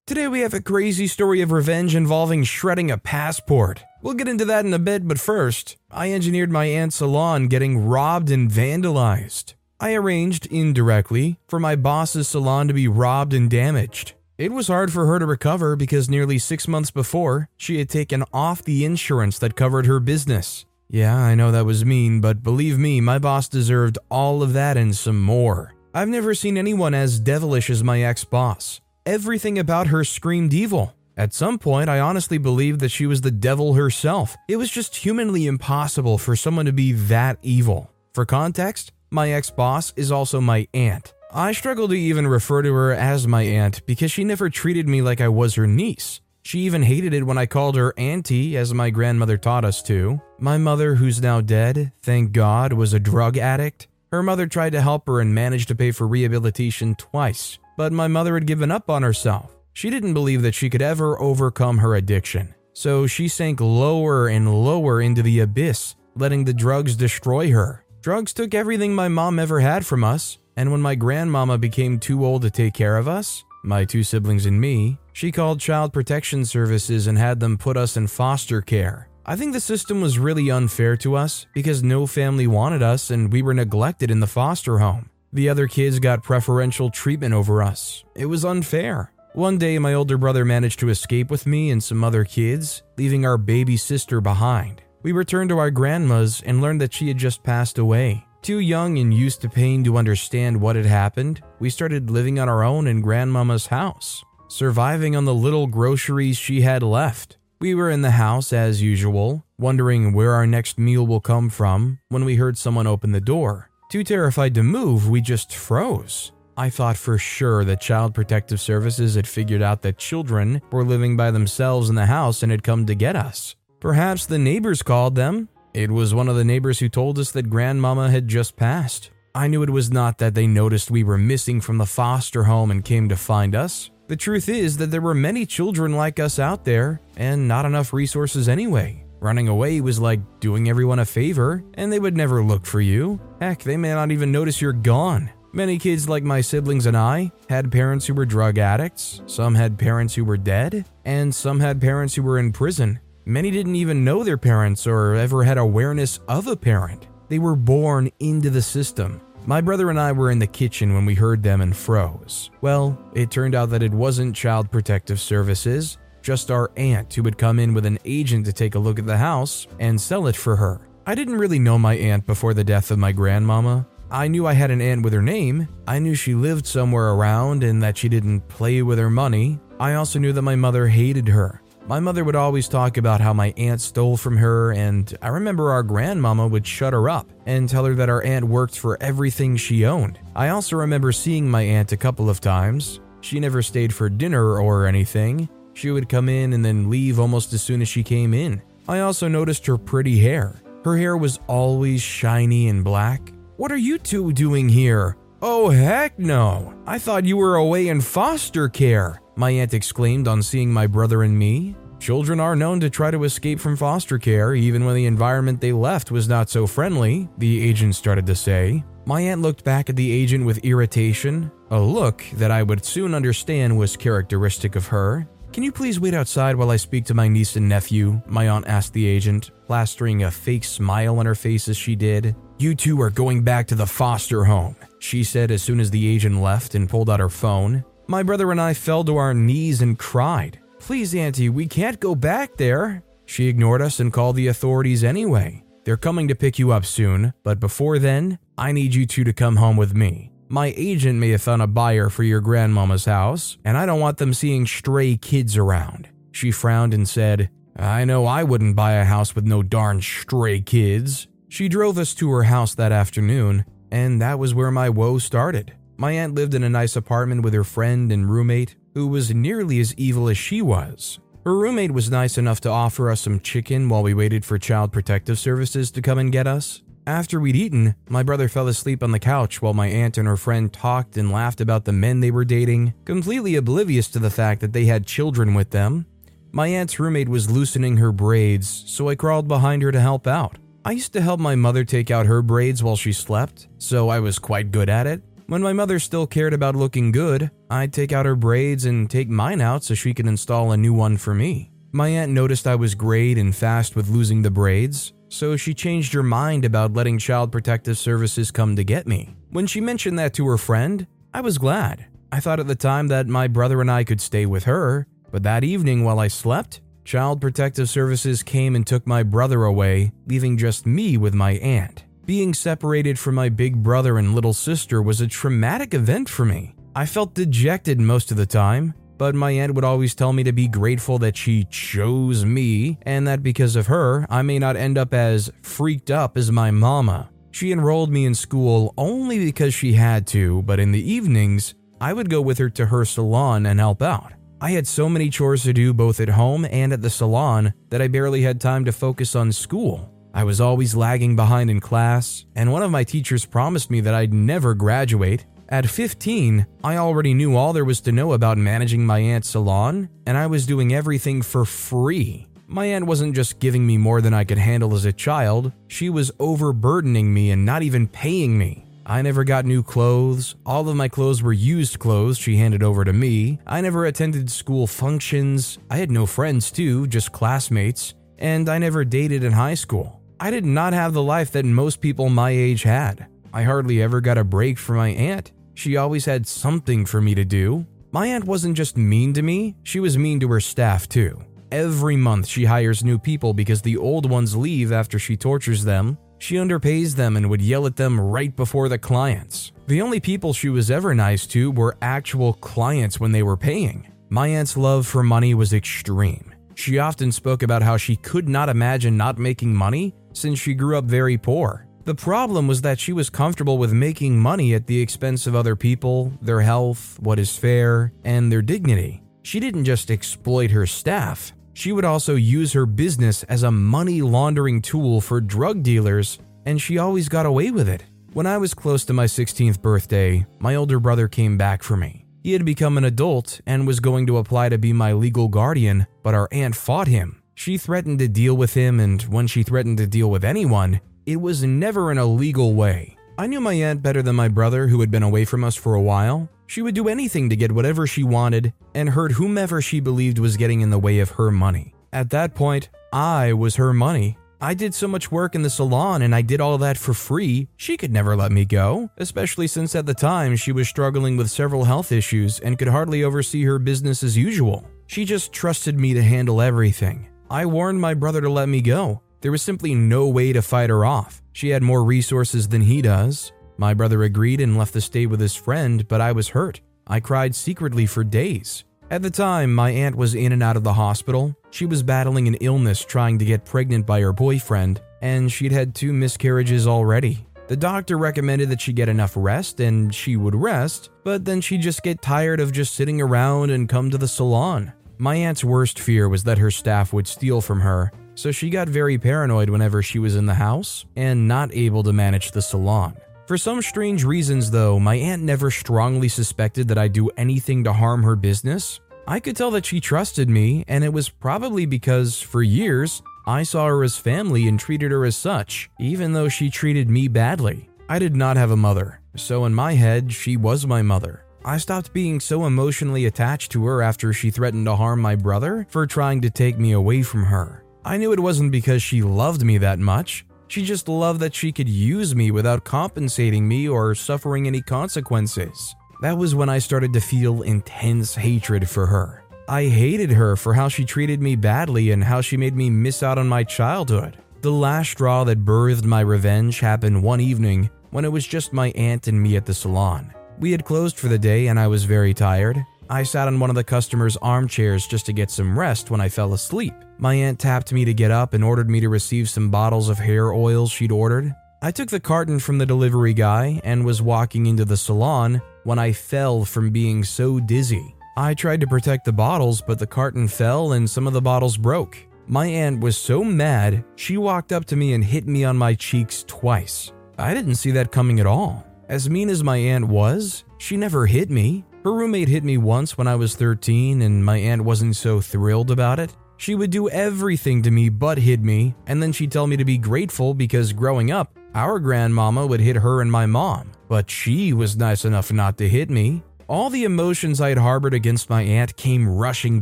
Today 0.05 0.27
we 0.27 0.41
have 0.41 0.53
a 0.53 0.61
crazy 0.61 1.07
story 1.07 1.41
of 1.41 1.51
revenge 1.51 1.95
involving 1.95 2.43
shredding 2.43 2.91
a 2.91 2.99
passport. 2.99 3.83
We'll 4.03 4.13
get 4.13 4.27
into 4.27 4.45
that 4.45 4.63
in 4.63 4.75
a 4.75 4.77
bit, 4.77 5.07
but 5.07 5.19
first, 5.19 5.75
I 5.89 6.13
engineered 6.13 6.51
my 6.51 6.65
aunt's 6.65 6.97
salon 6.97 7.47
getting 7.47 7.87
robbed 7.87 8.29
and 8.29 8.51
vandalized. 8.51 9.55
I 9.79 9.95
arranged, 9.95 10.45
indirectly, 10.45 11.39
for 11.47 11.59
my 11.59 11.75
boss's 11.75 12.27
salon 12.27 12.67
to 12.67 12.75
be 12.75 12.87
robbed 12.87 13.33
and 13.33 13.49
damaged. 13.49 14.13
It 14.37 14.51
was 14.51 14.67
hard 14.67 14.91
for 14.91 15.05
her 15.05 15.17
to 15.17 15.25
recover 15.25 15.77
because 15.77 16.09
nearly 16.09 16.37
six 16.39 16.67
months 16.67 16.91
before, 16.91 17.47
she 17.55 17.79
had 17.79 17.87
taken 17.87 18.25
off 18.33 18.61
the 18.61 18.83
insurance 18.83 19.39
that 19.39 19.55
covered 19.55 19.85
her 19.85 20.01
business. 20.01 20.65
Yeah, 20.89 21.15
I 21.15 21.35
know 21.35 21.53
that 21.53 21.65
was 21.65 21.85
mean, 21.85 22.19
but 22.19 22.43
believe 22.43 22.77
me, 22.77 22.99
my 22.99 23.17
boss 23.17 23.47
deserved 23.47 23.97
all 24.11 24.43
of 24.43 24.51
that 24.51 24.75
and 24.75 24.93
some 24.93 25.21
more. 25.21 25.73
I've 25.93 26.09
never 26.09 26.35
seen 26.35 26.57
anyone 26.57 26.93
as 26.93 27.21
devilish 27.21 27.69
as 27.69 27.81
my 27.81 28.01
ex 28.01 28.25
boss. 28.25 28.81
Everything 29.05 29.57
about 29.57 29.87
her 29.87 30.03
screamed 30.03 30.53
evil. 30.53 30.93
At 31.15 31.33
some 31.33 31.57
point, 31.57 31.89
I 31.89 32.01
honestly 32.01 32.37
believed 32.37 32.81
that 32.81 32.91
she 32.91 33.05
was 33.05 33.21
the 33.21 33.31
devil 33.31 33.75
herself. 33.75 34.35
It 34.49 34.57
was 34.57 34.69
just 34.69 34.97
humanly 34.97 35.47
impossible 35.47 36.17
for 36.17 36.35
someone 36.35 36.65
to 36.65 36.73
be 36.73 36.91
that 36.91 37.37
evil. 37.41 37.89
For 38.13 38.25
context, 38.25 38.91
my 39.11 39.31
ex 39.31 39.49
boss 39.49 39.93
is 39.95 40.11
also 40.11 40.41
my 40.41 40.67
aunt. 40.73 41.13
I 41.35 41.51
struggle 41.51 41.87
to 41.89 41.93
even 41.93 42.27
refer 42.27 42.63
to 42.63 42.73
her 42.73 42.91
as 42.93 43.27
my 43.27 43.43
aunt 43.43 43.85
because 43.85 44.11
she 44.11 44.23
never 44.23 44.49
treated 44.49 44.87
me 44.87 45.03
like 45.03 45.21
I 45.21 45.27
was 45.27 45.55
her 45.55 45.67
niece. 45.67 46.21
She 46.41 46.61
even 46.61 46.81
hated 46.81 47.13
it 47.13 47.25
when 47.25 47.37
I 47.37 47.45
called 47.45 47.75
her 47.75 47.93
auntie, 47.97 48.55
as 48.55 48.73
my 48.73 48.89
grandmother 48.89 49.37
taught 49.37 49.65
us 49.65 49.83
to. 49.83 50.21
My 50.39 50.57
mother, 50.57 50.95
who's 50.95 51.21
now 51.21 51.41
dead, 51.41 51.91
thank 52.01 52.31
God, 52.31 52.73
was 52.73 52.93
a 52.93 52.99
drug 52.99 53.37
addict. 53.37 53.87
Her 54.11 54.23
mother 54.23 54.47
tried 54.47 54.71
to 54.71 54.81
help 54.81 55.07
her 55.07 55.19
and 55.19 55.35
managed 55.35 55.67
to 55.67 55.75
pay 55.75 55.91
for 55.91 56.07
rehabilitation 56.07 56.95
twice 56.95 57.59
but 57.77 57.91
my 57.91 58.07
mother 58.07 58.33
had 58.35 58.47
given 58.47 58.71
up 58.71 58.89
on 58.89 59.03
herself. 59.03 59.55
She 59.73 59.89
didn't 59.89 60.13
believe 60.13 60.41
that 60.41 60.55
she 60.55 60.69
could 60.69 60.81
ever 60.81 61.19
overcome 61.19 61.79
her 61.79 61.95
addiction. 61.95 62.55
So 62.73 63.07
she 63.07 63.27
sank 63.27 63.61
lower 63.61 64.27
and 64.27 64.63
lower 64.63 65.01
into 65.01 65.21
the 65.21 65.41
abyss, 65.41 65.95
letting 66.15 66.45
the 66.45 66.53
drugs 66.53 66.95
destroy 66.95 67.51
her. 67.51 67.83
Drugs 68.01 68.33
took 68.33 68.53
everything 68.53 68.93
my 68.93 69.07
mom 69.07 69.39
ever 69.39 69.59
had 69.59 69.85
from 69.85 70.03
us, 70.03 70.37
and 70.55 70.71
when 70.71 70.81
my 70.81 70.95
grandmama 70.95 71.57
became 71.57 71.99
too 71.99 72.25
old 72.25 72.41
to 72.43 72.49
take 72.49 72.73
care 72.73 72.97
of 72.97 73.07
us, 73.07 73.43
my 73.63 73.83
two 73.83 74.03
siblings 74.03 74.45
and 74.45 74.59
me, 74.59 74.97
she 75.13 75.31
called 75.31 75.59
Child 75.59 75.91
Protection 75.91 76.45
Services 76.45 77.07
and 77.07 77.17
had 77.17 77.39
them 77.39 77.57
put 77.57 77.77
us 77.77 77.97
in 77.97 78.07
foster 78.07 78.61
care. 78.61 79.09
I 79.25 79.35
think 79.35 79.53
the 79.53 79.59
system 79.59 80.01
was 80.01 80.19
really 80.19 80.51
unfair 80.51 80.95
to 80.97 81.15
us 81.15 81.47
because 81.53 81.81
no 81.81 82.05
family 82.05 82.45
wanted 82.45 82.83
us 82.83 83.09
and 83.09 83.31
we 83.31 83.41
were 83.41 83.55
neglected 83.55 84.11
in 84.11 84.19
the 84.19 84.27
foster 84.27 84.77
home. 84.77 85.09
The 85.33 85.49
other 85.49 85.67
kids 85.67 85.99
got 85.99 86.23
preferential 86.23 86.89
treatment 86.91 87.33
over 87.33 87.63
us. 87.63 88.03
It 88.15 88.27
was 88.27 88.45
unfair. 88.45 89.11
One 89.33 89.57
day, 89.57 89.79
my 89.79 89.93
older 89.93 90.17
brother 90.17 90.45
managed 90.45 90.79
to 90.79 90.89
escape 90.89 91.29
with 91.29 91.45
me 91.45 91.71
and 91.71 91.83
some 91.83 92.03
other 92.03 92.23
kids, 92.23 92.83
leaving 92.97 93.25
our 93.25 93.37
baby 93.37 93.75
sister 93.75 94.21
behind. 94.21 94.81
We 95.01 95.11
returned 95.11 95.49
to 95.49 95.57
our 95.57 95.71
grandma's 95.71 96.41
and 96.41 96.61
learned 96.61 96.79
that 96.81 96.93
she 96.93 97.09
had 97.09 97.17
just 97.17 97.43
passed 97.43 97.77
away. 97.77 98.24
Too 98.45 98.59
young 98.59 98.99
and 98.99 99.11
used 99.11 99.41
to 99.41 99.49
pain 99.49 99.83
to 99.85 99.97
understand 99.97 100.61
what 100.61 100.75
had 100.75 100.85
happened, 100.85 101.41
we 101.57 101.71
started 101.71 102.11
living 102.11 102.37
on 102.37 102.47
our 102.47 102.63
own 102.63 102.85
in 102.85 103.01
grandmama's 103.01 103.65
house, 103.65 104.23
surviving 104.49 105.15
on 105.15 105.25
the 105.25 105.33
little 105.33 105.65
groceries 105.65 106.37
she 106.37 106.61
had 106.61 106.83
left. 106.83 107.39
We 107.59 107.73
were 107.73 107.89
in 107.89 108.03
the 108.03 108.11
house 108.11 108.53
as 108.53 108.83
usual, 108.83 109.43
wondering 109.57 110.13
where 110.13 110.33
our 110.33 110.45
next 110.45 110.77
meal 110.77 111.07
will 111.07 111.21
come 111.21 111.49
from 111.49 111.97
when 112.09 112.23
we 112.23 112.35
heard 112.35 112.55
someone 112.55 112.85
open 112.85 113.13
the 113.13 113.19
door. 113.19 113.71
Too 113.89 114.03
terrified 114.03 114.53
to 114.53 114.61
move, 114.61 115.09
we 115.09 115.21
just 115.21 115.55
froze. 115.55 116.31
I 116.55 116.69
thought 116.69 116.97
for 116.97 117.17
sure 117.17 117.65
that 117.65 117.81
Child 117.81 118.13
Protective 118.13 118.61
Services 118.61 119.15
had 119.15 119.27
figured 119.27 119.63
out 119.63 119.81
that 119.81 119.97
children 119.97 120.61
were 120.71 120.85
living 120.85 121.17
by 121.17 121.31
themselves 121.31 121.89
in 121.89 121.95
the 121.95 122.05
house 122.05 122.43
and 122.43 122.51
had 122.51 122.61
come 122.61 122.85
to 122.85 122.93
get 122.93 123.15
us. 123.15 123.55
Perhaps 123.79 124.27
the 124.27 124.37
neighbors 124.37 124.83
called 124.83 125.15
them. 125.15 125.49
It 125.75 125.91
was 125.91 126.13
one 126.13 126.29
of 126.29 126.37
the 126.37 126.45
neighbors 126.45 126.79
who 126.79 126.87
told 126.87 127.19
us 127.19 127.31
that 127.31 127.49
Grandmama 127.49 128.09
had 128.09 128.29
just 128.29 128.55
passed. 128.55 129.09
I 129.35 129.47
knew 129.47 129.61
it 129.61 129.69
was 129.69 129.91
not 129.91 130.19
that 130.19 130.33
they 130.33 130.47
noticed 130.47 130.89
we 130.89 131.03
were 131.03 131.17
missing 131.17 131.59
from 131.59 131.77
the 131.77 131.85
foster 131.85 132.45
home 132.45 132.71
and 132.71 132.85
came 132.85 133.09
to 133.09 133.17
find 133.17 133.53
us. 133.53 133.91
The 134.07 134.15
truth 134.15 134.47
is 134.47 134.77
that 134.77 134.89
there 134.89 135.01
were 135.01 135.13
many 135.13 135.45
children 135.45 135.91
like 135.91 136.17
us 136.17 136.39
out 136.39 136.63
there, 136.63 137.01
and 137.17 137.49
not 137.49 137.65
enough 137.65 137.91
resources 137.91 138.47
anyway. 138.47 139.03
Running 139.19 139.49
away 139.49 139.81
was 139.81 139.99
like 139.99 140.21
doing 140.39 140.69
everyone 140.69 140.99
a 140.99 141.05
favor, 141.05 141.61
and 141.73 141.91
they 141.91 141.99
would 141.99 142.15
never 142.15 142.41
look 142.41 142.65
for 142.65 142.79
you. 142.79 143.19
Heck, 143.41 143.61
they 143.61 143.75
may 143.75 143.89
not 143.89 144.11
even 144.11 144.31
notice 144.31 144.61
you're 144.61 144.71
gone. 144.71 145.29
Many 145.51 145.77
kids, 145.77 146.07
like 146.07 146.23
my 146.23 146.39
siblings 146.39 146.85
and 146.85 146.95
I, 146.95 147.33
had 147.49 147.69
parents 147.69 148.05
who 148.05 148.13
were 148.13 148.25
drug 148.25 148.57
addicts, 148.57 149.21
some 149.25 149.55
had 149.55 149.77
parents 149.77 150.15
who 150.15 150.23
were 150.23 150.37
dead, 150.37 150.85
and 151.03 151.35
some 151.35 151.59
had 151.59 151.81
parents 151.81 152.15
who 152.15 152.23
were 152.23 152.39
in 152.39 152.53
prison. 152.53 153.01
Many 153.27 153.49
didn't 153.49 153.75
even 153.75 154.03
know 154.03 154.23
their 154.23 154.37
parents 154.37 154.85
or 154.85 155.15
ever 155.15 155.43
had 155.43 155.57
awareness 155.57 156.19
of 156.27 156.45
a 156.45 156.55
parent. 156.55 157.07
They 157.27 157.39
were 157.39 157.55
born 157.55 158.11
into 158.19 158.51
the 158.51 158.61
system. 158.61 159.19
My 159.47 159.61
brother 159.61 159.89
and 159.89 159.99
I 159.99 160.11
were 160.11 160.29
in 160.29 160.37
the 160.37 160.45
kitchen 160.45 160.93
when 160.93 161.05
we 161.05 161.15
heard 161.15 161.41
them 161.41 161.61
and 161.61 161.75
froze. 161.75 162.51
Well, 162.61 162.95
it 163.15 163.31
turned 163.31 163.55
out 163.55 163.71
that 163.71 163.81
it 163.81 163.91
wasn't 163.91 164.35
Child 164.35 164.69
Protective 164.69 165.19
Services, 165.19 165.97
just 166.21 166.51
our 166.51 166.71
aunt 166.77 167.15
who 167.15 167.23
would 167.23 167.39
come 167.39 167.57
in 167.57 167.73
with 167.73 167.87
an 167.87 167.97
agent 168.05 168.45
to 168.45 168.53
take 168.53 168.75
a 168.75 168.79
look 168.79 168.99
at 168.99 169.07
the 169.07 169.17
house 169.17 169.65
and 169.79 169.99
sell 169.99 170.27
it 170.27 170.35
for 170.35 170.55
her. 170.55 170.87
I 171.07 171.15
didn't 171.15 171.39
really 171.39 171.59
know 171.59 171.79
my 171.79 171.95
aunt 171.95 172.27
before 172.27 172.53
the 172.53 172.63
death 172.63 172.91
of 172.91 172.99
my 172.99 173.11
grandmama. 173.11 173.87
I 174.11 174.27
knew 174.27 174.45
I 174.45 174.53
had 174.53 174.69
an 174.69 174.81
aunt 174.81 175.01
with 175.01 175.13
her 175.13 175.21
name. 175.23 175.67
I 175.87 175.97
knew 175.97 176.13
she 176.13 176.35
lived 176.35 176.67
somewhere 176.67 177.09
around 177.09 177.63
and 177.63 177.81
that 177.81 177.97
she 177.97 178.07
didn't 178.07 178.47
play 178.49 178.83
with 178.83 178.99
her 178.99 179.09
money. 179.09 179.59
I 179.79 179.95
also 179.95 180.19
knew 180.19 180.31
that 180.31 180.43
my 180.43 180.55
mother 180.55 180.87
hated 180.87 181.27
her. 181.29 181.63
My 181.87 181.99
mother 181.99 182.23
would 182.23 182.35
always 182.35 182.67
talk 182.67 182.97
about 182.97 183.21
how 183.21 183.31
my 183.31 183.53
aunt 183.57 183.79
stole 183.79 184.17
from 184.17 184.37
her, 184.37 184.71
and 184.71 185.15
I 185.21 185.27
remember 185.27 185.71
our 185.71 185.83
grandmama 185.83 186.47
would 186.47 186.65
shut 186.65 186.93
her 186.93 187.09
up 187.09 187.29
and 187.45 187.69
tell 187.69 187.85
her 187.85 187.93
that 187.93 188.09
our 188.09 188.23
aunt 188.23 188.45
worked 188.45 188.79
for 188.79 189.01
everything 189.01 189.55
she 189.55 189.85
owned. 189.85 190.17
I 190.35 190.49
also 190.49 190.77
remember 190.77 191.11
seeing 191.11 191.47
my 191.47 191.61
aunt 191.61 191.91
a 191.91 191.97
couple 191.97 192.27
of 192.27 192.41
times. 192.41 193.01
She 193.21 193.39
never 193.39 193.61
stayed 193.61 193.93
for 193.93 194.09
dinner 194.09 194.59
or 194.59 194.87
anything, 194.87 195.47
she 195.75 195.91
would 195.91 196.09
come 196.09 196.29
in 196.29 196.53
and 196.53 196.65
then 196.65 196.89
leave 196.89 197.19
almost 197.19 197.53
as 197.53 197.61
soon 197.61 197.81
as 197.81 197.87
she 197.87 198.01
came 198.01 198.33
in. 198.33 198.61
I 198.87 199.01
also 199.01 199.27
noticed 199.27 199.65
her 199.67 199.77
pretty 199.77 200.17
hair. 200.17 200.55
Her 200.83 200.97
hair 200.97 201.17
was 201.17 201.39
always 201.47 202.01
shiny 202.01 202.67
and 202.69 202.83
black. 202.83 203.31
What 203.57 203.71
are 203.71 203.77
you 203.77 203.97
two 203.97 204.31
doing 204.31 204.69
here? 204.69 205.17
Oh, 205.41 205.69
heck 205.69 206.17
no! 206.17 206.73
I 206.87 206.97
thought 206.97 207.25
you 207.25 207.37
were 207.37 207.55
away 207.55 207.89
in 207.89 208.01
foster 208.01 208.69
care, 208.69 209.21
my 209.35 209.51
aunt 209.51 209.73
exclaimed 209.73 210.27
on 210.27 210.41
seeing 210.41 210.71
my 210.71 210.87
brother 210.87 211.23
and 211.23 211.37
me. 211.37 211.75
Children 211.99 212.39
are 212.39 212.55
known 212.55 212.79
to 212.81 212.89
try 212.89 213.09
to 213.11 213.23
escape 213.23 213.59
from 213.59 213.75
foster 213.75 214.19
care 214.19 214.53
even 214.53 214.85
when 214.85 214.95
the 214.95 215.05
environment 215.05 215.61
they 215.61 215.71
left 215.71 216.11
was 216.11 216.27
not 216.27 216.49
so 216.49 216.67
friendly, 216.67 217.29
the 217.37 217.67
agent 217.67 217.95
started 217.95 218.25
to 218.27 218.35
say. 218.35 218.83
My 219.05 219.21
aunt 219.21 219.41
looked 219.41 219.63
back 219.63 219.89
at 219.89 219.95
the 219.95 220.11
agent 220.11 220.45
with 220.45 220.57
irritation, 220.59 221.51
a 221.69 221.79
look 221.79 222.23
that 222.33 222.51
I 222.51 222.63
would 222.63 222.83
soon 222.83 223.13
understand 223.13 223.77
was 223.77 223.95
characteristic 223.95 224.75
of 224.75 224.87
her. 224.87 225.27
Can 225.53 225.63
you 225.63 225.71
please 225.71 225.99
wait 225.99 226.13
outside 226.13 226.55
while 226.55 226.69
I 226.69 226.75
speak 226.75 227.05
to 227.05 227.13
my 227.13 227.27
niece 227.27 227.55
and 227.55 227.69
nephew? 227.69 228.21
My 228.27 228.49
aunt 228.49 228.67
asked 228.67 228.93
the 228.93 229.05
agent, 229.05 229.51
plastering 229.67 230.23
a 230.23 230.31
fake 230.31 230.65
smile 230.65 231.17
on 231.19 231.25
her 231.25 231.33
face 231.33 231.69
as 231.69 231.77
she 231.77 231.95
did. 231.95 232.35
You 232.57 232.75
two 232.75 232.99
are 232.99 233.09
going 233.09 233.41
back 233.41 233.67
to 233.67 233.75
the 233.75 233.85
foster 233.85 234.43
home, 234.43 234.75
she 234.99 235.23
said 235.23 235.51
as 235.51 235.63
soon 235.63 235.79
as 235.79 235.91
the 235.91 236.07
agent 236.07 236.41
left 236.41 236.75
and 236.75 236.89
pulled 236.89 237.09
out 237.09 237.19
her 237.19 237.29
phone. 237.29 237.85
My 238.07 238.21
brother 238.21 238.51
and 238.51 238.61
I 238.61 238.73
fell 238.73 239.03
to 239.05 239.17
our 239.17 239.33
knees 239.33 239.81
and 239.81 239.97
cried. 239.97 240.59
Please, 240.79 241.15
Auntie, 241.15 241.49
we 241.49 241.65
can't 241.65 241.99
go 241.99 242.13
back 242.13 242.57
there. 242.57 243.03
She 243.25 243.47
ignored 243.47 243.81
us 243.81 243.99
and 243.99 244.13
called 244.13 244.35
the 244.35 244.47
authorities 244.47 245.03
anyway. 245.03 245.63
They're 245.83 245.97
coming 245.97 246.27
to 246.27 246.35
pick 246.35 246.59
you 246.59 246.71
up 246.71 246.85
soon, 246.85 247.33
but 247.43 247.59
before 247.59 247.97
then, 247.97 248.37
I 248.57 248.71
need 248.71 248.93
you 248.93 249.05
two 249.05 249.23
to 249.23 249.33
come 249.33 249.55
home 249.55 249.77
with 249.77 249.95
me. 249.95 250.31
My 250.47 250.73
agent 250.77 251.17
may 251.17 251.29
have 251.31 251.41
found 251.41 251.63
a 251.63 251.67
buyer 251.67 252.09
for 252.09 252.21
your 252.21 252.41
grandmama's 252.41 253.05
house, 253.05 253.57
and 253.65 253.75
I 253.77 253.87
don't 253.87 253.99
want 253.99 254.19
them 254.19 254.33
seeing 254.33 254.67
stray 254.67 255.17
kids 255.17 255.57
around. 255.57 256.07
She 256.31 256.51
frowned 256.51 256.93
and 256.93 257.09
said, 257.09 257.49
I 257.75 258.05
know 258.05 258.25
I 258.27 258.43
wouldn't 258.43 258.75
buy 258.75 258.93
a 258.93 259.05
house 259.05 259.35
with 259.35 259.45
no 259.45 259.63
darn 259.63 260.01
stray 260.01 260.61
kids. 260.61 261.27
She 261.49 261.67
drove 261.67 261.97
us 261.97 262.13
to 262.15 262.29
her 262.31 262.43
house 262.43 262.75
that 262.75 262.91
afternoon, 262.91 263.65
and 263.91 264.21
that 264.21 264.37
was 264.37 264.53
where 264.53 264.71
my 264.71 264.89
woe 264.89 265.17
started. 265.17 265.73
My 265.97 266.11
aunt 266.11 266.35
lived 266.35 266.53
in 266.53 266.63
a 266.63 266.69
nice 266.69 266.95
apartment 266.95 267.41
with 267.41 267.53
her 267.53 267.63
friend 267.63 268.11
and 268.11 268.29
roommate, 268.29 268.75
who 268.93 269.07
was 269.07 269.33
nearly 269.33 269.79
as 269.79 269.93
evil 269.95 270.27
as 270.27 270.37
she 270.37 270.61
was. 270.61 271.19
Her 271.45 271.55
roommate 271.55 271.91
was 271.91 272.11
nice 272.11 272.37
enough 272.37 272.59
to 272.61 272.69
offer 272.69 273.09
us 273.09 273.21
some 273.21 273.39
chicken 273.39 273.87
while 273.87 274.03
we 274.03 274.13
waited 274.13 274.43
for 274.43 274.57
Child 274.57 274.91
Protective 274.91 275.39
Services 275.39 275.91
to 275.91 276.01
come 276.01 276.17
and 276.17 276.31
get 276.31 276.47
us. 276.47 276.81
After 277.07 277.39
we'd 277.39 277.55
eaten, 277.55 277.95
my 278.09 278.23
brother 278.23 278.49
fell 278.49 278.67
asleep 278.67 279.03
on 279.03 279.11
the 279.11 279.19
couch 279.19 279.61
while 279.61 279.75
my 279.75 279.87
aunt 279.87 280.17
and 280.17 280.27
her 280.27 280.37
friend 280.37 280.73
talked 280.73 281.17
and 281.17 281.31
laughed 281.31 281.61
about 281.61 281.85
the 281.85 281.93
men 281.93 282.19
they 282.19 282.31
were 282.31 282.45
dating, 282.45 282.95
completely 283.05 283.55
oblivious 283.55 284.07
to 284.09 284.19
the 284.19 284.31
fact 284.31 284.59
that 284.61 284.73
they 284.73 284.85
had 284.85 285.05
children 285.05 285.53
with 285.53 285.69
them. 285.69 286.07
My 286.51 286.67
aunt's 286.67 286.99
roommate 286.99 287.29
was 287.29 287.51
loosening 287.51 287.97
her 287.97 288.11
braids, 288.11 288.85
so 288.87 289.07
I 289.07 289.15
crawled 289.15 289.47
behind 289.47 289.83
her 289.83 289.91
to 289.91 290.01
help 290.01 290.25
out. 290.25 290.57
I 290.83 290.91
used 290.91 291.13
to 291.13 291.21
help 291.21 291.39
my 291.39 291.55
mother 291.55 291.83
take 291.83 292.09
out 292.09 292.25
her 292.25 292.41
braids 292.41 292.81
while 292.81 292.95
she 292.95 293.13
slept, 293.13 293.67
so 293.77 294.09
I 294.09 294.19
was 294.19 294.39
quite 294.39 294.71
good 294.71 294.89
at 294.89 295.05
it. 295.05 295.21
When 295.47 295.61
my 295.61 295.73
mother 295.73 295.99
still 295.99 296.25
cared 296.25 296.55
about 296.55 296.75
looking 296.75 297.11
good, 297.11 297.51
I'd 297.69 297.93
take 297.93 298.11
out 298.11 298.25
her 298.25 298.35
braids 298.35 298.85
and 298.85 299.07
take 299.07 299.29
mine 299.29 299.61
out 299.61 299.83
so 299.83 299.93
she 299.93 300.11
could 300.11 300.25
install 300.25 300.71
a 300.71 300.77
new 300.77 300.91
one 300.91 301.17
for 301.17 301.35
me. 301.35 301.71
My 301.91 302.07
aunt 302.07 302.31
noticed 302.31 302.65
I 302.65 302.73
was 302.73 302.95
great 302.95 303.37
and 303.37 303.55
fast 303.55 303.95
with 303.95 304.09
losing 304.09 304.41
the 304.41 304.49
braids, 304.49 305.13
so 305.29 305.55
she 305.55 305.75
changed 305.75 306.13
her 306.13 306.23
mind 306.23 306.65
about 306.65 306.93
letting 306.93 307.19
Child 307.19 307.51
Protective 307.51 307.95
Services 307.95 308.49
come 308.49 308.75
to 308.75 308.83
get 308.83 309.05
me. 309.05 309.35
When 309.51 309.67
she 309.67 309.79
mentioned 309.81 310.17
that 310.17 310.33
to 310.33 310.47
her 310.47 310.57
friend, 310.57 311.05
I 311.31 311.41
was 311.41 311.59
glad. 311.59 312.07
I 312.31 312.39
thought 312.39 312.59
at 312.59 312.67
the 312.67 312.73
time 312.73 313.07
that 313.09 313.27
my 313.27 313.47
brother 313.47 313.81
and 313.81 313.91
I 313.91 314.03
could 314.03 314.21
stay 314.21 314.47
with 314.47 314.63
her, 314.63 315.05
but 315.29 315.43
that 315.43 315.63
evening 315.63 316.03
while 316.03 316.17
I 316.17 316.27
slept, 316.27 316.81
Child 317.03 317.39
Protective 317.39 317.87
Services 317.87 318.41
came 318.41 318.75
and 318.75 318.85
took 318.85 319.05
my 319.05 319.21
brother 319.21 319.65
away, 319.65 320.11
leaving 320.25 320.57
just 320.57 320.87
me 320.87 321.17
with 321.17 321.35
my 321.35 321.51
aunt. 321.51 322.03
Being 322.25 322.55
separated 322.55 323.19
from 323.19 323.35
my 323.35 323.49
big 323.49 323.83
brother 323.83 324.17
and 324.17 324.33
little 324.33 324.53
sister 324.53 324.99
was 324.99 325.21
a 325.21 325.27
traumatic 325.27 325.93
event 325.93 326.27
for 326.27 326.43
me. 326.43 326.73
I 326.95 327.05
felt 327.05 327.35
dejected 327.35 327.99
most 327.99 328.31
of 328.31 328.37
the 328.37 328.47
time, 328.47 328.95
but 329.19 329.35
my 329.35 329.51
aunt 329.51 329.75
would 329.75 329.83
always 329.83 330.15
tell 330.15 330.33
me 330.33 330.43
to 330.43 330.51
be 330.51 330.67
grateful 330.67 331.19
that 331.19 331.37
she 331.37 331.65
chose 331.65 332.43
me 332.43 332.97
and 333.03 333.27
that 333.27 333.43
because 333.43 333.75
of 333.75 333.85
her, 333.85 334.25
I 334.27 334.41
may 334.41 334.57
not 334.57 334.75
end 334.75 334.97
up 334.97 335.13
as 335.13 335.51
freaked 335.61 336.09
up 336.09 336.35
as 336.35 336.51
my 336.51 336.71
mama. 336.71 337.29
She 337.51 337.71
enrolled 337.71 338.09
me 338.09 338.25
in 338.25 338.33
school 338.33 338.95
only 338.97 339.37
because 339.37 339.75
she 339.75 339.93
had 339.93 340.25
to, 340.27 340.63
but 340.63 340.79
in 340.79 340.91
the 340.91 341.11
evenings, 341.11 341.75
I 342.01 342.11
would 342.11 342.31
go 342.31 342.41
with 342.41 342.57
her 342.57 342.71
to 342.71 342.87
her 342.87 343.05
salon 343.05 343.67
and 343.67 343.79
help 343.79 344.01
out. 344.01 344.33
I 344.59 344.71
had 344.71 344.87
so 344.87 345.07
many 345.07 345.29
chores 345.29 345.61
to 345.63 345.73
do 345.73 345.93
both 345.93 346.19
at 346.19 346.29
home 346.29 346.65
and 346.71 346.91
at 346.91 347.03
the 347.03 347.09
salon 347.11 347.75
that 347.89 348.01
I 348.01 348.07
barely 348.07 348.41
had 348.41 348.59
time 348.59 348.83
to 348.85 348.91
focus 348.91 349.35
on 349.35 349.51
school. 349.51 350.11
I 350.35 350.43
was 350.43 350.59
always 350.59 350.97
lagging 350.97 351.37
behind 351.37 351.69
in 351.69 351.79
class, 351.79 352.43
and 352.57 352.69
one 352.69 352.83
of 352.83 352.91
my 352.91 353.05
teachers 353.05 353.45
promised 353.45 353.89
me 353.89 354.01
that 354.01 354.13
I'd 354.13 354.33
never 354.33 354.73
graduate. 354.73 355.45
At 355.69 355.89
15, 355.89 356.65
I 356.83 356.97
already 356.97 357.33
knew 357.33 357.55
all 357.55 357.71
there 357.71 357.85
was 357.85 358.01
to 358.01 358.11
know 358.11 358.33
about 358.33 358.57
managing 358.57 359.05
my 359.05 359.19
aunt's 359.19 359.51
salon, 359.51 360.09
and 360.27 360.37
I 360.37 360.47
was 360.47 360.65
doing 360.65 360.93
everything 360.93 361.41
for 361.41 361.63
free. 361.63 362.49
My 362.67 362.85
aunt 362.87 363.05
wasn't 363.05 363.33
just 363.33 363.59
giving 363.59 363.87
me 363.87 363.97
more 363.97 364.19
than 364.19 364.33
I 364.33 364.43
could 364.43 364.57
handle 364.57 364.93
as 364.93 365.05
a 365.05 365.13
child, 365.13 365.71
she 365.87 366.09
was 366.09 366.33
overburdening 366.37 367.33
me 367.33 367.51
and 367.51 367.65
not 367.65 367.81
even 367.81 368.05
paying 368.05 368.57
me. 368.57 368.85
I 369.05 369.21
never 369.21 369.45
got 369.45 369.63
new 369.63 369.83
clothes. 369.83 370.55
All 370.65 370.89
of 370.89 370.97
my 370.97 371.07
clothes 371.07 371.41
were 371.43 371.53
used 371.53 371.99
clothes 371.99 372.37
she 372.37 372.57
handed 372.57 372.83
over 372.83 373.05
to 373.05 373.13
me. 373.13 373.59
I 373.65 373.79
never 373.79 374.05
attended 374.05 374.51
school 374.51 374.85
functions. 374.85 375.79
I 375.89 375.95
had 375.95 376.11
no 376.11 376.25
friends, 376.25 376.71
too, 376.71 377.07
just 377.07 377.31
classmates. 377.31 378.15
And 378.37 378.67
I 378.67 378.79
never 378.79 379.05
dated 379.05 379.45
in 379.45 379.53
high 379.53 379.75
school. 379.75 380.21
I 380.39 380.51
did 380.51 380.65
not 380.65 380.93
have 380.93 381.13
the 381.13 381.23
life 381.23 381.51
that 381.51 381.65
most 381.65 382.01
people 382.01 382.29
my 382.29 382.49
age 382.49 382.83
had. 382.83 383.27
I 383.53 383.63
hardly 383.63 384.01
ever 384.01 384.19
got 384.19 384.37
a 384.37 384.43
break 384.43 384.77
from 384.77 384.97
my 384.97 385.09
aunt. 385.09 385.53
She 385.75 385.95
always 385.95 386.25
had 386.25 386.45
something 386.45 387.05
for 387.05 387.21
me 387.21 387.33
to 387.35 387.45
do. 387.45 387.85
My 388.11 388.27
aunt 388.27 388.43
wasn't 388.43 388.75
just 388.75 388.97
mean 388.97 389.33
to 389.33 389.41
me, 389.41 389.75
she 389.83 389.99
was 389.99 390.17
mean 390.17 390.39
to 390.41 390.49
her 390.49 390.59
staff 390.59 391.07
too. 391.07 391.41
Every 391.71 392.17
month 392.17 392.47
she 392.47 392.65
hires 392.65 393.03
new 393.03 393.17
people 393.17 393.53
because 393.53 393.81
the 393.81 393.97
old 393.97 394.29
ones 394.29 394.55
leave 394.55 394.91
after 394.91 395.19
she 395.19 395.37
tortures 395.37 395.83
them. 395.83 396.17
She 396.37 396.55
underpays 396.55 397.15
them 397.15 397.37
and 397.37 397.49
would 397.49 397.61
yell 397.61 397.85
at 397.85 397.95
them 397.95 398.19
right 398.19 398.53
before 398.55 398.89
the 398.89 398.97
clients. 398.97 399.71
The 399.87 400.01
only 400.01 400.19
people 400.19 400.51
she 400.51 400.69
was 400.69 400.91
ever 400.91 401.15
nice 401.15 401.47
to 401.47 401.71
were 401.71 401.97
actual 402.01 402.53
clients 402.53 403.19
when 403.19 403.31
they 403.31 403.43
were 403.43 403.57
paying. 403.57 404.07
My 404.29 404.47
aunt's 404.49 404.75
love 404.75 405.07
for 405.07 405.23
money 405.23 405.53
was 405.53 405.73
extreme. 405.73 406.53
She 406.75 406.99
often 406.99 407.31
spoke 407.31 407.63
about 407.63 407.81
how 407.81 407.95
she 407.95 408.17
could 408.17 408.49
not 408.49 408.67
imagine 408.67 409.15
not 409.15 409.37
making 409.37 409.73
money 409.73 410.13
since 410.35 410.59
she 410.59 410.73
grew 410.73 410.97
up 410.97 411.05
very 411.05 411.37
poor. 411.37 411.87
The 412.03 412.15
problem 412.15 412.67
was 412.67 412.81
that 412.81 412.99
she 412.99 413.13
was 413.13 413.29
comfortable 413.29 413.79
with 413.79 413.91
making 413.91 414.37
money 414.39 414.75
at 414.75 414.85
the 414.85 415.01
expense 415.01 415.47
of 415.47 415.55
other 415.55 415.75
people, 415.75 416.31
their 416.41 416.61
health, 416.61 417.17
what 417.19 417.39
is 417.39 417.57
fair, 417.57 418.11
and 418.23 418.51
their 418.51 418.61
dignity. 418.61 419.23
She 419.41 419.59
didn't 419.59 419.85
just 419.85 420.11
exploit 420.11 420.71
her 420.71 420.85
staff, 420.85 421.51
she 421.75 421.91
would 421.91 422.05
also 422.05 422.35
use 422.35 422.71
her 422.71 422.85
business 422.85 423.43
as 423.43 423.63
a 423.63 423.71
money 423.71 424.21
laundering 424.21 424.81
tool 424.81 425.19
for 425.19 425.41
drug 425.41 425.83
dealers, 425.83 426.39
and 426.65 426.81
she 426.81 426.97
always 426.97 427.27
got 427.27 427.45
away 427.45 427.69
with 427.69 427.89
it. 427.89 428.05
When 428.31 428.47
I 428.47 428.57
was 428.57 428.73
close 428.73 429.03
to 429.05 429.13
my 429.13 429.25
16th 429.25 429.81
birthday, 429.81 430.45
my 430.59 430.75
older 430.75 431.01
brother 431.01 431.27
came 431.27 431.57
back 431.57 431.83
for 431.83 431.97
me. 431.97 432.25
He 432.43 432.53
had 432.53 432.63
become 432.63 432.97
an 432.97 433.03
adult 433.03 433.59
and 433.65 433.85
was 433.85 433.99
going 433.99 434.25
to 434.27 434.37
apply 434.37 434.69
to 434.69 434.77
be 434.77 434.93
my 434.93 435.11
legal 435.11 435.49
guardian, 435.49 436.07
but 436.23 436.33
our 436.33 436.47
aunt 436.53 436.77
fought 436.77 437.07
him. 437.07 437.41
She 437.55 437.77
threatened 437.77 438.19
to 438.19 438.27
deal 438.27 438.55
with 438.55 438.73
him, 438.73 438.99
and 438.99 439.21
when 439.23 439.47
she 439.47 439.63
threatened 439.63 439.97
to 439.97 440.07
deal 440.07 440.29
with 440.29 440.43
anyone, 440.43 441.01
it 441.25 441.41
was 441.41 441.63
never 441.63 442.11
in 442.11 442.17
a 442.17 442.25
legal 442.25 442.75
way. 442.75 443.17
I 443.37 443.47
knew 443.47 443.59
my 443.59 443.73
aunt 443.73 444.03
better 444.03 444.21
than 444.21 444.35
my 444.35 444.49
brother, 444.49 444.87
who 444.87 444.99
had 444.99 445.09
been 445.09 445.23
away 445.23 445.45
from 445.45 445.63
us 445.63 445.75
for 445.75 445.95
a 445.95 446.01
while. 446.01 446.49
She 446.67 446.81
would 446.81 446.95
do 446.95 447.07
anything 447.07 447.49
to 447.49 447.55
get 447.55 447.71
whatever 447.71 448.05
she 448.05 448.23
wanted 448.23 448.73
and 448.93 449.09
hurt 449.09 449.33
whomever 449.33 449.81
she 449.81 449.99
believed 449.99 450.39
was 450.39 450.57
getting 450.57 450.81
in 450.81 450.89
the 450.89 450.99
way 450.99 451.19
of 451.19 451.31
her 451.31 451.51
money. 451.51 451.93
At 452.13 452.29
that 452.31 452.55
point, 452.55 452.89
I 453.11 453.53
was 453.53 453.75
her 453.75 453.93
money. 453.93 454.37
I 454.61 454.73
did 454.73 454.95
so 454.95 455.07
much 455.07 455.31
work 455.31 455.53
in 455.53 455.61
the 455.61 455.69
salon 455.69 456.21
and 456.21 456.33
I 456.33 456.41
did 456.41 456.61
all 456.61 456.77
that 456.79 456.97
for 456.97 457.13
free, 457.13 457.67
she 457.75 457.97
could 457.97 458.11
never 458.11 458.35
let 458.35 458.51
me 458.51 458.65
go, 458.65 459.09
especially 459.17 459.67
since 459.67 459.95
at 459.95 460.05
the 460.05 460.13
time 460.13 460.55
she 460.55 460.71
was 460.71 460.87
struggling 460.87 461.37
with 461.37 461.51
several 461.51 461.83
health 461.83 462.11
issues 462.11 462.59
and 462.59 462.79
could 462.79 462.87
hardly 462.87 463.23
oversee 463.23 463.63
her 463.65 463.79
business 463.79 464.23
as 464.23 464.37
usual. 464.37 464.87
She 465.07 465.25
just 465.25 465.51
trusted 465.51 465.99
me 465.99 466.13
to 466.13 466.23
handle 466.23 466.61
everything. 466.61 467.27
I 467.49 467.67
warned 467.67 468.01
my 468.01 468.15
brother 468.15 468.41
to 468.41 468.49
let 468.49 468.69
me 468.69 468.81
go. 468.81 469.21
There 469.41 469.51
was 469.51 469.61
simply 469.61 469.93
no 469.93 470.27
way 470.27 470.51
to 470.51 470.63
fight 470.63 470.89
her 470.89 471.05
off. 471.05 471.43
She 471.53 471.69
had 471.69 471.83
more 471.83 472.03
resources 472.03 472.67
than 472.67 472.81
he 472.81 473.03
does. 473.03 473.51
My 473.77 473.93
brother 473.93 474.23
agreed 474.23 474.61
and 474.61 474.77
left 474.77 474.93
the 474.93 475.01
state 475.01 475.27
with 475.27 475.39
his 475.39 475.55
friend, 475.55 476.07
but 476.07 476.21
I 476.21 476.31
was 476.31 476.49
hurt. 476.49 476.81
I 477.05 477.19
cried 477.19 477.53
secretly 477.53 478.07
for 478.07 478.23
days. 478.23 478.83
At 479.11 479.21
the 479.21 479.29
time, 479.29 479.75
my 479.75 479.91
aunt 479.91 480.15
was 480.15 480.33
in 480.33 480.51
and 480.53 480.63
out 480.63 480.75
of 480.75 480.83
the 480.83 480.93
hospital. 480.93 481.55
She 481.69 481.85
was 481.85 482.01
battling 482.01 482.47
an 482.47 482.55
illness 482.55 483.05
trying 483.05 483.37
to 483.37 483.45
get 483.45 483.63
pregnant 483.63 484.07
by 484.07 484.21
her 484.21 484.33
boyfriend, 484.33 485.01
and 485.21 485.51
she'd 485.51 485.71
had 485.71 485.93
two 485.93 486.13
miscarriages 486.13 486.87
already. 486.87 487.45
The 487.67 487.77
doctor 487.77 488.17
recommended 488.17 488.69
that 488.69 488.81
she 488.81 488.93
get 488.93 489.09
enough 489.09 489.33
rest, 489.35 489.79
and 489.79 490.13
she 490.13 490.35
would 490.35 490.55
rest, 490.55 491.09
but 491.23 491.45
then 491.45 491.61
she'd 491.61 491.81
just 491.81 492.01
get 492.01 492.23
tired 492.23 492.59
of 492.59 492.71
just 492.71 492.95
sitting 492.95 493.21
around 493.21 493.69
and 493.69 493.87
come 493.87 494.09
to 494.09 494.17
the 494.17 494.27
salon. 494.27 494.93
My 495.17 495.35
aunt's 495.35 495.63
worst 495.63 495.99
fear 495.99 496.27
was 496.27 496.43
that 496.43 496.57
her 496.57 496.71
staff 496.71 497.13
would 497.13 497.27
steal 497.27 497.61
from 497.61 497.79
her, 497.79 498.11
so 498.35 498.51
she 498.51 498.69
got 498.69 498.89
very 498.89 499.17
paranoid 499.17 499.69
whenever 499.69 500.01
she 500.01 500.19
was 500.19 500.35
in 500.35 500.45
the 500.45 500.53
house 500.53 501.05
and 501.15 501.47
not 501.47 501.73
able 501.73 502.03
to 502.03 502.11
manage 502.11 502.51
the 502.51 502.61
salon. 502.61 503.15
For 503.47 503.57
some 503.57 503.81
strange 503.81 504.25
reasons, 504.25 504.71
though, 504.71 504.99
my 504.99 505.15
aunt 505.15 505.43
never 505.43 505.71
strongly 505.71 506.27
suspected 506.27 506.87
that 506.89 506.97
I'd 506.97 507.13
do 507.13 507.29
anything 507.37 507.83
to 507.85 507.93
harm 507.93 508.23
her 508.23 508.35
business. 508.35 508.99
I 509.27 509.39
could 509.39 509.55
tell 509.55 509.71
that 509.71 509.85
she 509.85 510.01
trusted 510.01 510.49
me, 510.49 510.83
and 510.87 511.03
it 511.03 511.13
was 511.13 511.29
probably 511.29 511.85
because, 511.85 512.41
for 512.41 512.61
years, 512.61 513.21
I 513.45 513.63
saw 513.63 513.85
her 513.85 514.03
as 514.03 514.17
family 514.17 514.67
and 514.67 514.79
treated 514.79 515.11
her 515.11 515.25
as 515.25 515.37
such, 515.37 515.89
even 515.99 516.33
though 516.33 516.49
she 516.49 516.69
treated 516.69 517.09
me 517.09 517.27
badly. 517.27 517.89
I 518.09 518.19
did 518.19 518.35
not 518.35 518.57
have 518.57 518.71
a 518.71 518.75
mother, 518.75 519.21
so 519.35 519.63
in 519.65 519.73
my 519.73 519.93
head, 519.93 520.33
she 520.33 520.57
was 520.57 520.85
my 520.85 521.01
mother. 521.01 521.44
I 521.67 521.79
stopped 521.79 522.13
being 522.13 522.39
so 522.39 522.67
emotionally 522.67 523.25
attached 523.25 523.71
to 523.71 523.87
her 523.87 524.03
after 524.03 524.31
she 524.31 524.51
threatened 524.51 524.85
to 524.85 524.95
harm 524.95 525.19
my 525.19 525.35
brother 525.35 525.87
for 525.89 526.05
trying 526.05 526.39
to 526.41 526.51
take 526.51 526.77
me 526.77 526.91
away 526.91 527.23
from 527.23 527.43
her. 527.45 527.83
I 528.05 528.17
knew 528.17 528.31
it 528.33 528.39
wasn't 528.39 528.71
because 528.71 529.01
she 529.01 529.23
loved 529.23 529.63
me 529.63 529.79
that 529.79 529.97
much. 529.97 530.45
She 530.67 530.85
just 530.85 531.09
loved 531.09 531.39
that 531.39 531.55
she 531.55 531.71
could 531.71 531.89
use 531.89 532.35
me 532.35 532.51
without 532.51 532.85
compensating 532.85 533.67
me 533.67 533.89
or 533.89 534.13
suffering 534.13 534.67
any 534.67 534.83
consequences. 534.83 535.95
That 536.21 536.37
was 536.37 536.53
when 536.53 536.69
I 536.69 536.77
started 536.77 537.13
to 537.13 537.19
feel 537.19 537.63
intense 537.63 538.35
hatred 538.35 538.87
for 538.87 539.07
her. 539.07 539.43
I 539.67 539.85
hated 539.85 540.29
her 540.33 540.55
for 540.55 540.75
how 540.75 540.87
she 540.87 541.03
treated 541.03 541.41
me 541.41 541.55
badly 541.55 542.11
and 542.11 542.23
how 542.23 542.41
she 542.41 542.57
made 542.57 542.75
me 542.75 542.91
miss 542.91 543.23
out 543.23 543.39
on 543.39 543.49
my 543.49 543.63
childhood. 543.63 544.37
The 544.61 544.71
last 544.71 545.13
straw 545.13 545.43
that 545.45 545.65
birthed 545.65 546.05
my 546.05 546.21
revenge 546.21 546.79
happened 546.79 547.23
one 547.23 547.41
evening 547.41 547.89
when 548.11 548.23
it 548.23 548.31
was 548.31 548.45
just 548.45 548.71
my 548.71 548.89
aunt 548.91 549.27
and 549.27 549.41
me 549.41 549.55
at 549.55 549.65
the 549.65 549.73
salon. 549.73 550.31
We 550.59 550.71
had 550.71 550.85
closed 550.85 551.17
for 551.17 551.27
the 551.27 551.37
day 551.37 551.67
and 551.67 551.79
I 551.79 551.87
was 551.87 552.05
very 552.05 552.33
tired. 552.33 552.83
I 553.09 553.23
sat 553.23 553.47
on 553.47 553.59
one 553.59 553.69
of 553.69 553.75
the 553.75 553.83
customer's 553.83 554.37
armchairs 554.37 555.05
just 555.05 555.25
to 555.27 555.33
get 555.33 555.51
some 555.51 555.77
rest 555.77 556.09
when 556.09 556.21
I 556.21 556.29
fell 556.29 556.53
asleep. 556.53 556.93
My 557.17 557.35
aunt 557.35 557.59
tapped 557.59 557.93
me 557.93 558.05
to 558.05 558.13
get 558.13 558.31
up 558.31 558.53
and 558.53 558.63
ordered 558.63 558.89
me 558.89 558.99
to 559.01 559.09
receive 559.09 559.49
some 559.49 559.69
bottles 559.69 560.09
of 560.09 560.17
hair 560.17 560.51
oil 560.53 560.87
she'd 560.87 561.11
ordered. 561.11 561.53
I 561.81 561.91
took 561.91 562.09
the 562.09 562.19
carton 562.19 562.59
from 562.59 562.77
the 562.77 562.85
delivery 562.85 563.33
guy 563.33 563.79
and 563.83 564.05
was 564.05 564.21
walking 564.21 564.65
into 564.65 564.85
the 564.85 564.97
salon 564.97 565.61
when 565.83 565.99
I 565.99 566.13
fell 566.13 566.65
from 566.65 566.89
being 566.89 567.23
so 567.23 567.59
dizzy. 567.59 568.15
I 568.37 568.53
tried 568.53 568.81
to 568.81 568.87
protect 568.87 569.25
the 569.25 569.33
bottles, 569.33 569.81
but 569.81 569.99
the 569.99 570.07
carton 570.07 570.47
fell 570.47 570.93
and 570.93 571.09
some 571.09 571.27
of 571.27 571.33
the 571.33 571.41
bottles 571.41 571.77
broke. 571.77 572.17
My 572.47 572.65
aunt 572.65 573.01
was 573.01 573.17
so 573.17 573.43
mad, 573.43 574.03
she 574.15 574.37
walked 574.37 574.71
up 574.71 574.85
to 574.85 574.95
me 574.95 575.13
and 575.13 575.23
hit 575.23 575.47
me 575.47 575.63
on 575.63 575.77
my 575.77 575.93
cheeks 575.93 576.43
twice. 576.47 577.11
I 577.37 577.53
didn't 577.53 577.75
see 577.75 577.91
that 577.91 578.11
coming 578.11 578.39
at 578.39 578.45
all. 578.45 578.85
As 579.07 579.29
mean 579.29 579.49
as 579.49 579.63
my 579.63 579.77
aunt 579.77 580.07
was, 580.07 580.63
she 580.79 580.97
never 580.97 581.27
hit 581.27 581.51
me. 581.51 581.85
Her 582.03 582.11
roommate 582.11 582.47
hit 582.47 582.63
me 582.63 582.77
once 582.77 583.17
when 583.17 583.27
I 583.27 583.35
was 583.35 583.55
13, 583.55 584.23
and 584.23 584.43
my 584.43 584.57
aunt 584.57 584.83
wasn't 584.83 585.15
so 585.15 585.39
thrilled 585.39 585.91
about 585.91 586.19
it. 586.19 586.35
She 586.57 586.73
would 586.73 586.89
do 586.89 587.09
everything 587.09 587.83
to 587.83 587.91
me 587.91 588.09
but 588.09 588.39
hit 588.39 588.61
me, 588.61 588.95
and 589.05 589.21
then 589.21 589.31
she'd 589.31 589.51
tell 589.51 589.67
me 589.67 589.77
to 589.77 589.85
be 589.85 589.99
grateful 589.99 590.55
because 590.55 590.91
growing 590.91 591.29
up, 591.29 591.55
our 591.75 591.99
grandmama 591.99 592.65
would 592.65 592.79
hit 592.79 592.95
her 592.95 593.21
and 593.21 593.31
my 593.31 593.45
mom, 593.45 593.91
but 594.07 594.31
she 594.31 594.73
was 594.73 594.97
nice 594.97 595.23
enough 595.23 595.51
not 595.51 595.77
to 595.77 595.89
hit 595.89 596.09
me. 596.09 596.41
All 596.67 596.89
the 596.89 597.03
emotions 597.03 597.61
I 597.61 597.69
had 597.69 597.77
harbored 597.77 598.15
against 598.15 598.49
my 598.49 598.63
aunt 598.63 598.95
came 598.95 599.29
rushing 599.29 599.81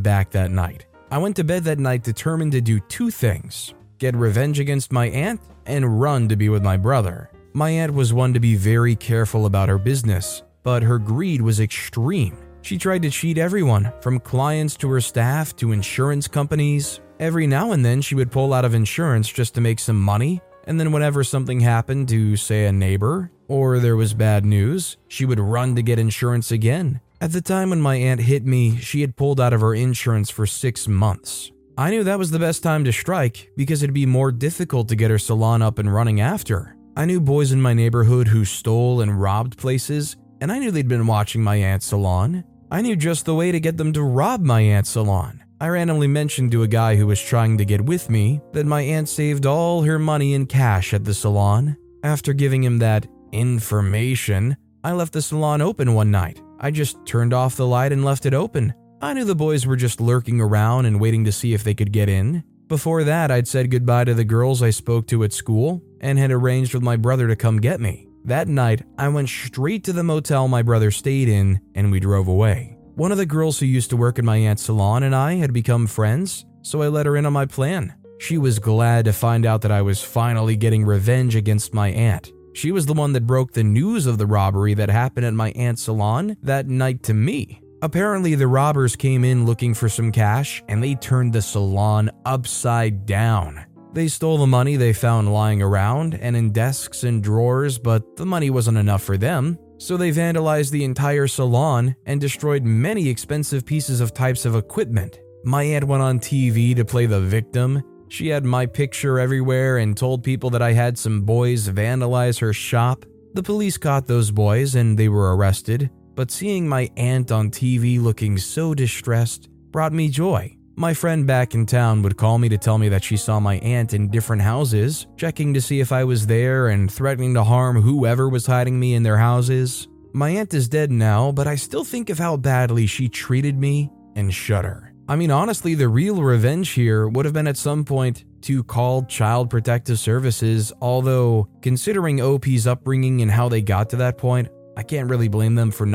back 0.00 0.30
that 0.32 0.50
night. 0.50 0.84
I 1.10 1.16
went 1.16 1.36
to 1.36 1.44
bed 1.44 1.64
that 1.64 1.78
night 1.78 2.02
determined 2.02 2.52
to 2.52 2.60
do 2.60 2.80
two 2.80 3.10
things 3.10 3.72
get 3.98 4.16
revenge 4.16 4.58
against 4.60 4.92
my 4.92 5.06
aunt 5.06 5.40
and 5.64 5.98
run 5.98 6.28
to 6.28 6.36
be 6.36 6.50
with 6.50 6.62
my 6.62 6.76
brother. 6.76 7.30
My 7.56 7.70
aunt 7.70 7.94
was 7.94 8.12
one 8.12 8.34
to 8.34 8.40
be 8.40 8.56
very 8.56 8.96
careful 8.96 9.46
about 9.46 9.68
her 9.68 9.78
business, 9.78 10.42
but 10.64 10.82
her 10.82 10.98
greed 10.98 11.40
was 11.40 11.60
extreme. 11.60 12.36
She 12.62 12.76
tried 12.76 13.02
to 13.02 13.10
cheat 13.10 13.38
everyone, 13.38 13.92
from 14.00 14.18
clients 14.18 14.76
to 14.78 14.90
her 14.90 15.00
staff 15.00 15.54
to 15.56 15.70
insurance 15.70 16.26
companies. 16.26 16.98
Every 17.20 17.46
now 17.46 17.70
and 17.70 17.84
then, 17.84 18.02
she 18.02 18.16
would 18.16 18.32
pull 18.32 18.52
out 18.52 18.64
of 18.64 18.74
insurance 18.74 19.28
just 19.28 19.54
to 19.54 19.60
make 19.60 19.78
some 19.78 20.00
money, 20.00 20.40
and 20.64 20.80
then 20.80 20.90
whenever 20.90 21.22
something 21.22 21.60
happened 21.60 22.08
to, 22.08 22.36
say, 22.36 22.66
a 22.66 22.72
neighbor, 22.72 23.30
or 23.46 23.78
there 23.78 23.94
was 23.94 24.14
bad 24.14 24.44
news, 24.44 24.96
she 25.06 25.24
would 25.24 25.38
run 25.38 25.76
to 25.76 25.82
get 25.82 26.00
insurance 26.00 26.50
again. 26.50 27.00
At 27.20 27.30
the 27.30 27.40
time 27.40 27.70
when 27.70 27.80
my 27.80 27.94
aunt 27.94 28.20
hit 28.20 28.44
me, 28.44 28.78
she 28.78 29.00
had 29.00 29.14
pulled 29.14 29.40
out 29.40 29.52
of 29.52 29.60
her 29.60 29.76
insurance 29.76 30.28
for 30.28 30.44
six 30.44 30.88
months. 30.88 31.52
I 31.78 31.90
knew 31.90 32.02
that 32.02 32.18
was 32.18 32.32
the 32.32 32.40
best 32.40 32.64
time 32.64 32.82
to 32.84 32.92
strike 32.92 33.52
because 33.56 33.84
it'd 33.84 33.94
be 33.94 34.06
more 34.06 34.32
difficult 34.32 34.88
to 34.88 34.96
get 34.96 35.12
her 35.12 35.20
salon 35.20 35.62
up 35.62 35.78
and 35.78 35.94
running 35.94 36.20
after. 36.20 36.73
I 36.96 37.06
knew 37.06 37.20
boys 37.20 37.50
in 37.50 37.60
my 37.60 37.74
neighborhood 37.74 38.28
who 38.28 38.44
stole 38.44 39.00
and 39.00 39.20
robbed 39.20 39.58
places, 39.58 40.16
and 40.40 40.52
I 40.52 40.60
knew 40.60 40.70
they'd 40.70 40.86
been 40.86 41.08
watching 41.08 41.42
my 41.42 41.56
aunt's 41.56 41.86
salon. 41.86 42.44
I 42.70 42.82
knew 42.82 42.94
just 42.94 43.24
the 43.24 43.34
way 43.34 43.50
to 43.50 43.58
get 43.58 43.76
them 43.76 43.92
to 43.94 44.02
rob 44.04 44.42
my 44.42 44.60
aunt's 44.60 44.90
salon. 44.90 45.42
I 45.60 45.70
randomly 45.70 46.06
mentioned 46.06 46.52
to 46.52 46.62
a 46.62 46.68
guy 46.68 46.94
who 46.94 47.08
was 47.08 47.20
trying 47.20 47.58
to 47.58 47.64
get 47.64 47.80
with 47.80 48.08
me 48.08 48.40
that 48.52 48.66
my 48.66 48.82
aunt 48.82 49.08
saved 49.08 49.44
all 49.44 49.82
her 49.82 49.98
money 49.98 50.34
in 50.34 50.46
cash 50.46 50.94
at 50.94 51.04
the 51.04 51.14
salon. 51.14 51.76
After 52.04 52.32
giving 52.32 52.62
him 52.62 52.78
that 52.78 53.08
information, 53.32 54.56
I 54.84 54.92
left 54.92 55.14
the 55.14 55.22
salon 55.22 55.62
open 55.62 55.94
one 55.94 56.12
night. 56.12 56.40
I 56.60 56.70
just 56.70 57.04
turned 57.06 57.34
off 57.34 57.56
the 57.56 57.66
light 57.66 57.90
and 57.90 58.04
left 58.04 58.24
it 58.24 58.34
open. 58.34 58.72
I 59.02 59.14
knew 59.14 59.24
the 59.24 59.34
boys 59.34 59.66
were 59.66 59.76
just 59.76 60.00
lurking 60.00 60.40
around 60.40 60.86
and 60.86 61.00
waiting 61.00 61.24
to 61.24 61.32
see 61.32 61.54
if 61.54 61.64
they 61.64 61.74
could 61.74 61.90
get 61.90 62.08
in. 62.08 62.44
Before 62.68 63.02
that, 63.02 63.30
I'd 63.30 63.48
said 63.48 63.70
goodbye 63.70 64.04
to 64.04 64.14
the 64.14 64.24
girls 64.24 64.62
I 64.62 64.70
spoke 64.70 65.06
to 65.08 65.24
at 65.24 65.32
school 65.32 65.82
and 66.04 66.18
had 66.18 66.30
arranged 66.30 66.74
with 66.74 66.82
my 66.82 66.96
brother 66.96 67.26
to 67.26 67.34
come 67.34 67.60
get 67.60 67.80
me. 67.80 68.06
That 68.26 68.46
night, 68.46 68.82
I 68.98 69.08
went 69.08 69.30
straight 69.30 69.84
to 69.84 69.92
the 69.92 70.02
motel 70.02 70.46
my 70.48 70.62
brother 70.62 70.90
stayed 70.90 71.28
in 71.28 71.60
and 71.74 71.90
we 71.90 71.98
drove 71.98 72.28
away. 72.28 72.76
One 72.94 73.10
of 73.10 73.18
the 73.18 73.26
girls 73.26 73.58
who 73.58 73.66
used 73.66 73.90
to 73.90 73.96
work 73.96 74.18
in 74.18 74.24
my 74.24 74.36
aunt's 74.36 74.64
salon 74.64 75.02
and 75.02 75.16
I 75.16 75.34
had 75.34 75.54
become 75.54 75.86
friends, 75.86 76.44
so 76.62 76.82
I 76.82 76.88
let 76.88 77.06
her 77.06 77.16
in 77.16 77.24
on 77.26 77.32
my 77.32 77.46
plan. 77.46 77.94
She 78.18 78.36
was 78.36 78.58
glad 78.58 79.06
to 79.06 79.12
find 79.14 79.46
out 79.46 79.62
that 79.62 79.72
I 79.72 79.80
was 79.82 80.02
finally 80.02 80.56
getting 80.56 80.84
revenge 80.84 81.34
against 81.36 81.74
my 81.74 81.88
aunt. 81.88 82.32
She 82.52 82.70
was 82.70 82.84
the 82.84 82.92
one 82.92 83.14
that 83.14 83.26
broke 83.26 83.52
the 83.52 83.64
news 83.64 84.06
of 84.06 84.18
the 84.18 84.26
robbery 84.26 84.74
that 84.74 84.90
happened 84.90 85.26
at 85.26 85.34
my 85.34 85.52
aunt's 85.52 85.82
salon 85.82 86.36
that 86.42 86.68
night 86.68 87.02
to 87.04 87.14
me. 87.14 87.62
Apparently, 87.82 88.34
the 88.34 88.46
robbers 88.46 88.94
came 88.94 89.24
in 89.24 89.46
looking 89.46 89.74
for 89.74 89.88
some 89.88 90.12
cash 90.12 90.62
and 90.68 90.82
they 90.82 90.94
turned 90.94 91.32
the 91.32 91.42
salon 91.42 92.10
upside 92.24 93.06
down. 93.06 93.64
They 93.94 94.08
stole 94.08 94.38
the 94.38 94.46
money 94.46 94.76
they 94.76 94.92
found 94.92 95.32
lying 95.32 95.62
around 95.62 96.14
and 96.14 96.36
in 96.36 96.50
desks 96.50 97.04
and 97.04 97.22
drawers, 97.22 97.78
but 97.78 98.16
the 98.16 98.26
money 98.26 98.50
wasn't 98.50 98.78
enough 98.78 99.02
for 99.02 99.16
them, 99.16 99.58
so 99.78 99.96
they 99.96 100.10
vandalized 100.10 100.70
the 100.70 100.84
entire 100.84 101.26
salon 101.26 101.94
and 102.04 102.20
destroyed 102.20 102.64
many 102.64 103.08
expensive 103.08 103.64
pieces 103.64 104.00
of 104.00 104.12
types 104.12 104.44
of 104.44 104.56
equipment. 104.56 105.20
My 105.44 105.62
aunt 105.62 105.86
went 105.86 106.02
on 106.02 106.18
TV 106.18 106.74
to 106.76 106.84
play 106.84 107.06
the 107.06 107.20
victim 107.20 107.82
she 108.14 108.28
had 108.28 108.44
my 108.44 108.66
picture 108.66 109.18
everywhere 109.18 109.78
and 109.78 109.96
told 109.96 110.22
people 110.22 110.50
that 110.50 110.62
I 110.62 110.72
had 110.72 110.96
some 110.96 111.22
boys 111.22 111.68
vandalize 111.68 112.38
her 112.38 112.52
shop. 112.52 113.04
The 113.32 113.42
police 113.42 113.76
caught 113.76 114.06
those 114.06 114.30
boys 114.30 114.76
and 114.76 114.96
they 114.96 115.08
were 115.08 115.36
arrested, 115.36 115.90
but 116.14 116.30
seeing 116.30 116.68
my 116.68 116.88
aunt 116.96 117.32
on 117.32 117.50
TV 117.50 118.00
looking 118.00 118.38
so 118.38 118.72
distressed 118.72 119.48
brought 119.72 119.92
me 119.92 120.08
joy. 120.08 120.56
My 120.76 120.92
friend 120.92 121.24
back 121.24 121.54
in 121.54 121.66
town 121.66 122.02
would 122.02 122.16
call 122.16 122.36
me 122.36 122.48
to 122.48 122.58
tell 122.58 122.78
me 122.78 122.88
that 122.88 123.04
she 123.04 123.16
saw 123.16 123.38
my 123.38 123.58
aunt 123.58 123.94
in 123.94 124.08
different 124.08 124.42
houses, 124.42 125.06
checking 125.16 125.54
to 125.54 125.60
see 125.60 125.78
if 125.78 125.92
I 125.92 126.02
was 126.02 126.26
there 126.26 126.66
and 126.66 126.90
threatening 126.90 127.34
to 127.34 127.44
harm 127.44 127.80
whoever 127.80 128.28
was 128.28 128.46
hiding 128.46 128.80
me 128.80 128.94
in 128.94 129.04
their 129.04 129.18
houses. 129.18 129.86
My 130.12 130.30
aunt 130.30 130.52
is 130.52 130.68
dead 130.68 130.90
now, 130.90 131.30
but 131.30 131.46
I 131.46 131.54
still 131.54 131.84
think 131.84 132.10
of 132.10 132.18
how 132.18 132.36
badly 132.36 132.86
she 132.86 133.08
treated 133.08 133.56
me 133.56 133.88
and 134.16 134.34
shudder. 134.34 134.92
I 135.08 135.14
mean, 135.14 135.30
honestly, 135.30 135.76
the 135.76 135.88
real 135.88 136.20
revenge 136.24 136.70
here 136.70 137.06
would 137.06 137.24
have 137.24 137.34
been 137.34 137.46
at 137.46 137.56
some 137.56 137.84
point 137.84 138.24
to 138.42 138.64
call 138.64 139.04
Child 139.04 139.50
Protective 139.50 140.00
Services, 140.00 140.72
although, 140.80 141.48
considering 141.62 142.20
OP's 142.20 142.66
upbringing 142.66 143.22
and 143.22 143.30
how 143.30 143.48
they 143.48 143.62
got 143.62 143.90
to 143.90 143.96
that 143.96 144.18
point, 144.18 144.48
I 144.76 144.82
can't 144.82 145.08
really 145.08 145.28
blame 145.28 145.54
them 145.54 145.70
for 145.70 145.86
not. 145.86 145.94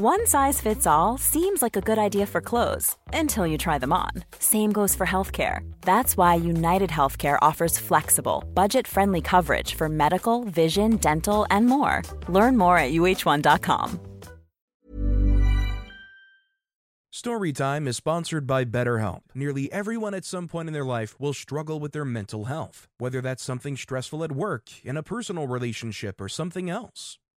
One 0.00 0.28
size 0.28 0.60
fits 0.60 0.86
all 0.86 1.18
seems 1.18 1.60
like 1.60 1.74
a 1.74 1.80
good 1.80 1.98
idea 1.98 2.24
for 2.24 2.40
clothes 2.40 2.96
until 3.12 3.48
you 3.48 3.58
try 3.58 3.78
them 3.78 3.92
on. 3.92 4.12
Same 4.38 4.70
goes 4.70 4.94
for 4.94 5.04
healthcare. 5.04 5.68
That's 5.80 6.16
why 6.16 6.36
United 6.36 6.88
Healthcare 6.88 7.36
offers 7.42 7.80
flexible, 7.80 8.44
budget 8.54 8.86
friendly 8.86 9.20
coverage 9.20 9.74
for 9.74 9.88
medical, 9.88 10.44
vision, 10.44 10.98
dental, 10.98 11.48
and 11.50 11.66
more. 11.66 12.02
Learn 12.28 12.56
more 12.56 12.78
at 12.78 12.92
uh1.com. 12.92 13.98
Storytime 17.12 17.88
is 17.88 17.96
sponsored 17.96 18.46
by 18.46 18.64
BetterHelp. 18.64 19.22
Nearly 19.34 19.68
everyone 19.72 20.14
at 20.14 20.24
some 20.24 20.46
point 20.46 20.68
in 20.68 20.74
their 20.74 20.84
life 20.84 21.18
will 21.18 21.34
struggle 21.34 21.80
with 21.80 21.90
their 21.90 22.04
mental 22.04 22.44
health, 22.44 22.86
whether 22.98 23.20
that's 23.20 23.42
something 23.42 23.76
stressful 23.76 24.22
at 24.22 24.30
work, 24.30 24.68
in 24.84 24.96
a 24.96 25.02
personal 25.02 25.48
relationship, 25.48 26.20
or 26.20 26.28
something 26.28 26.70
else. 26.70 27.18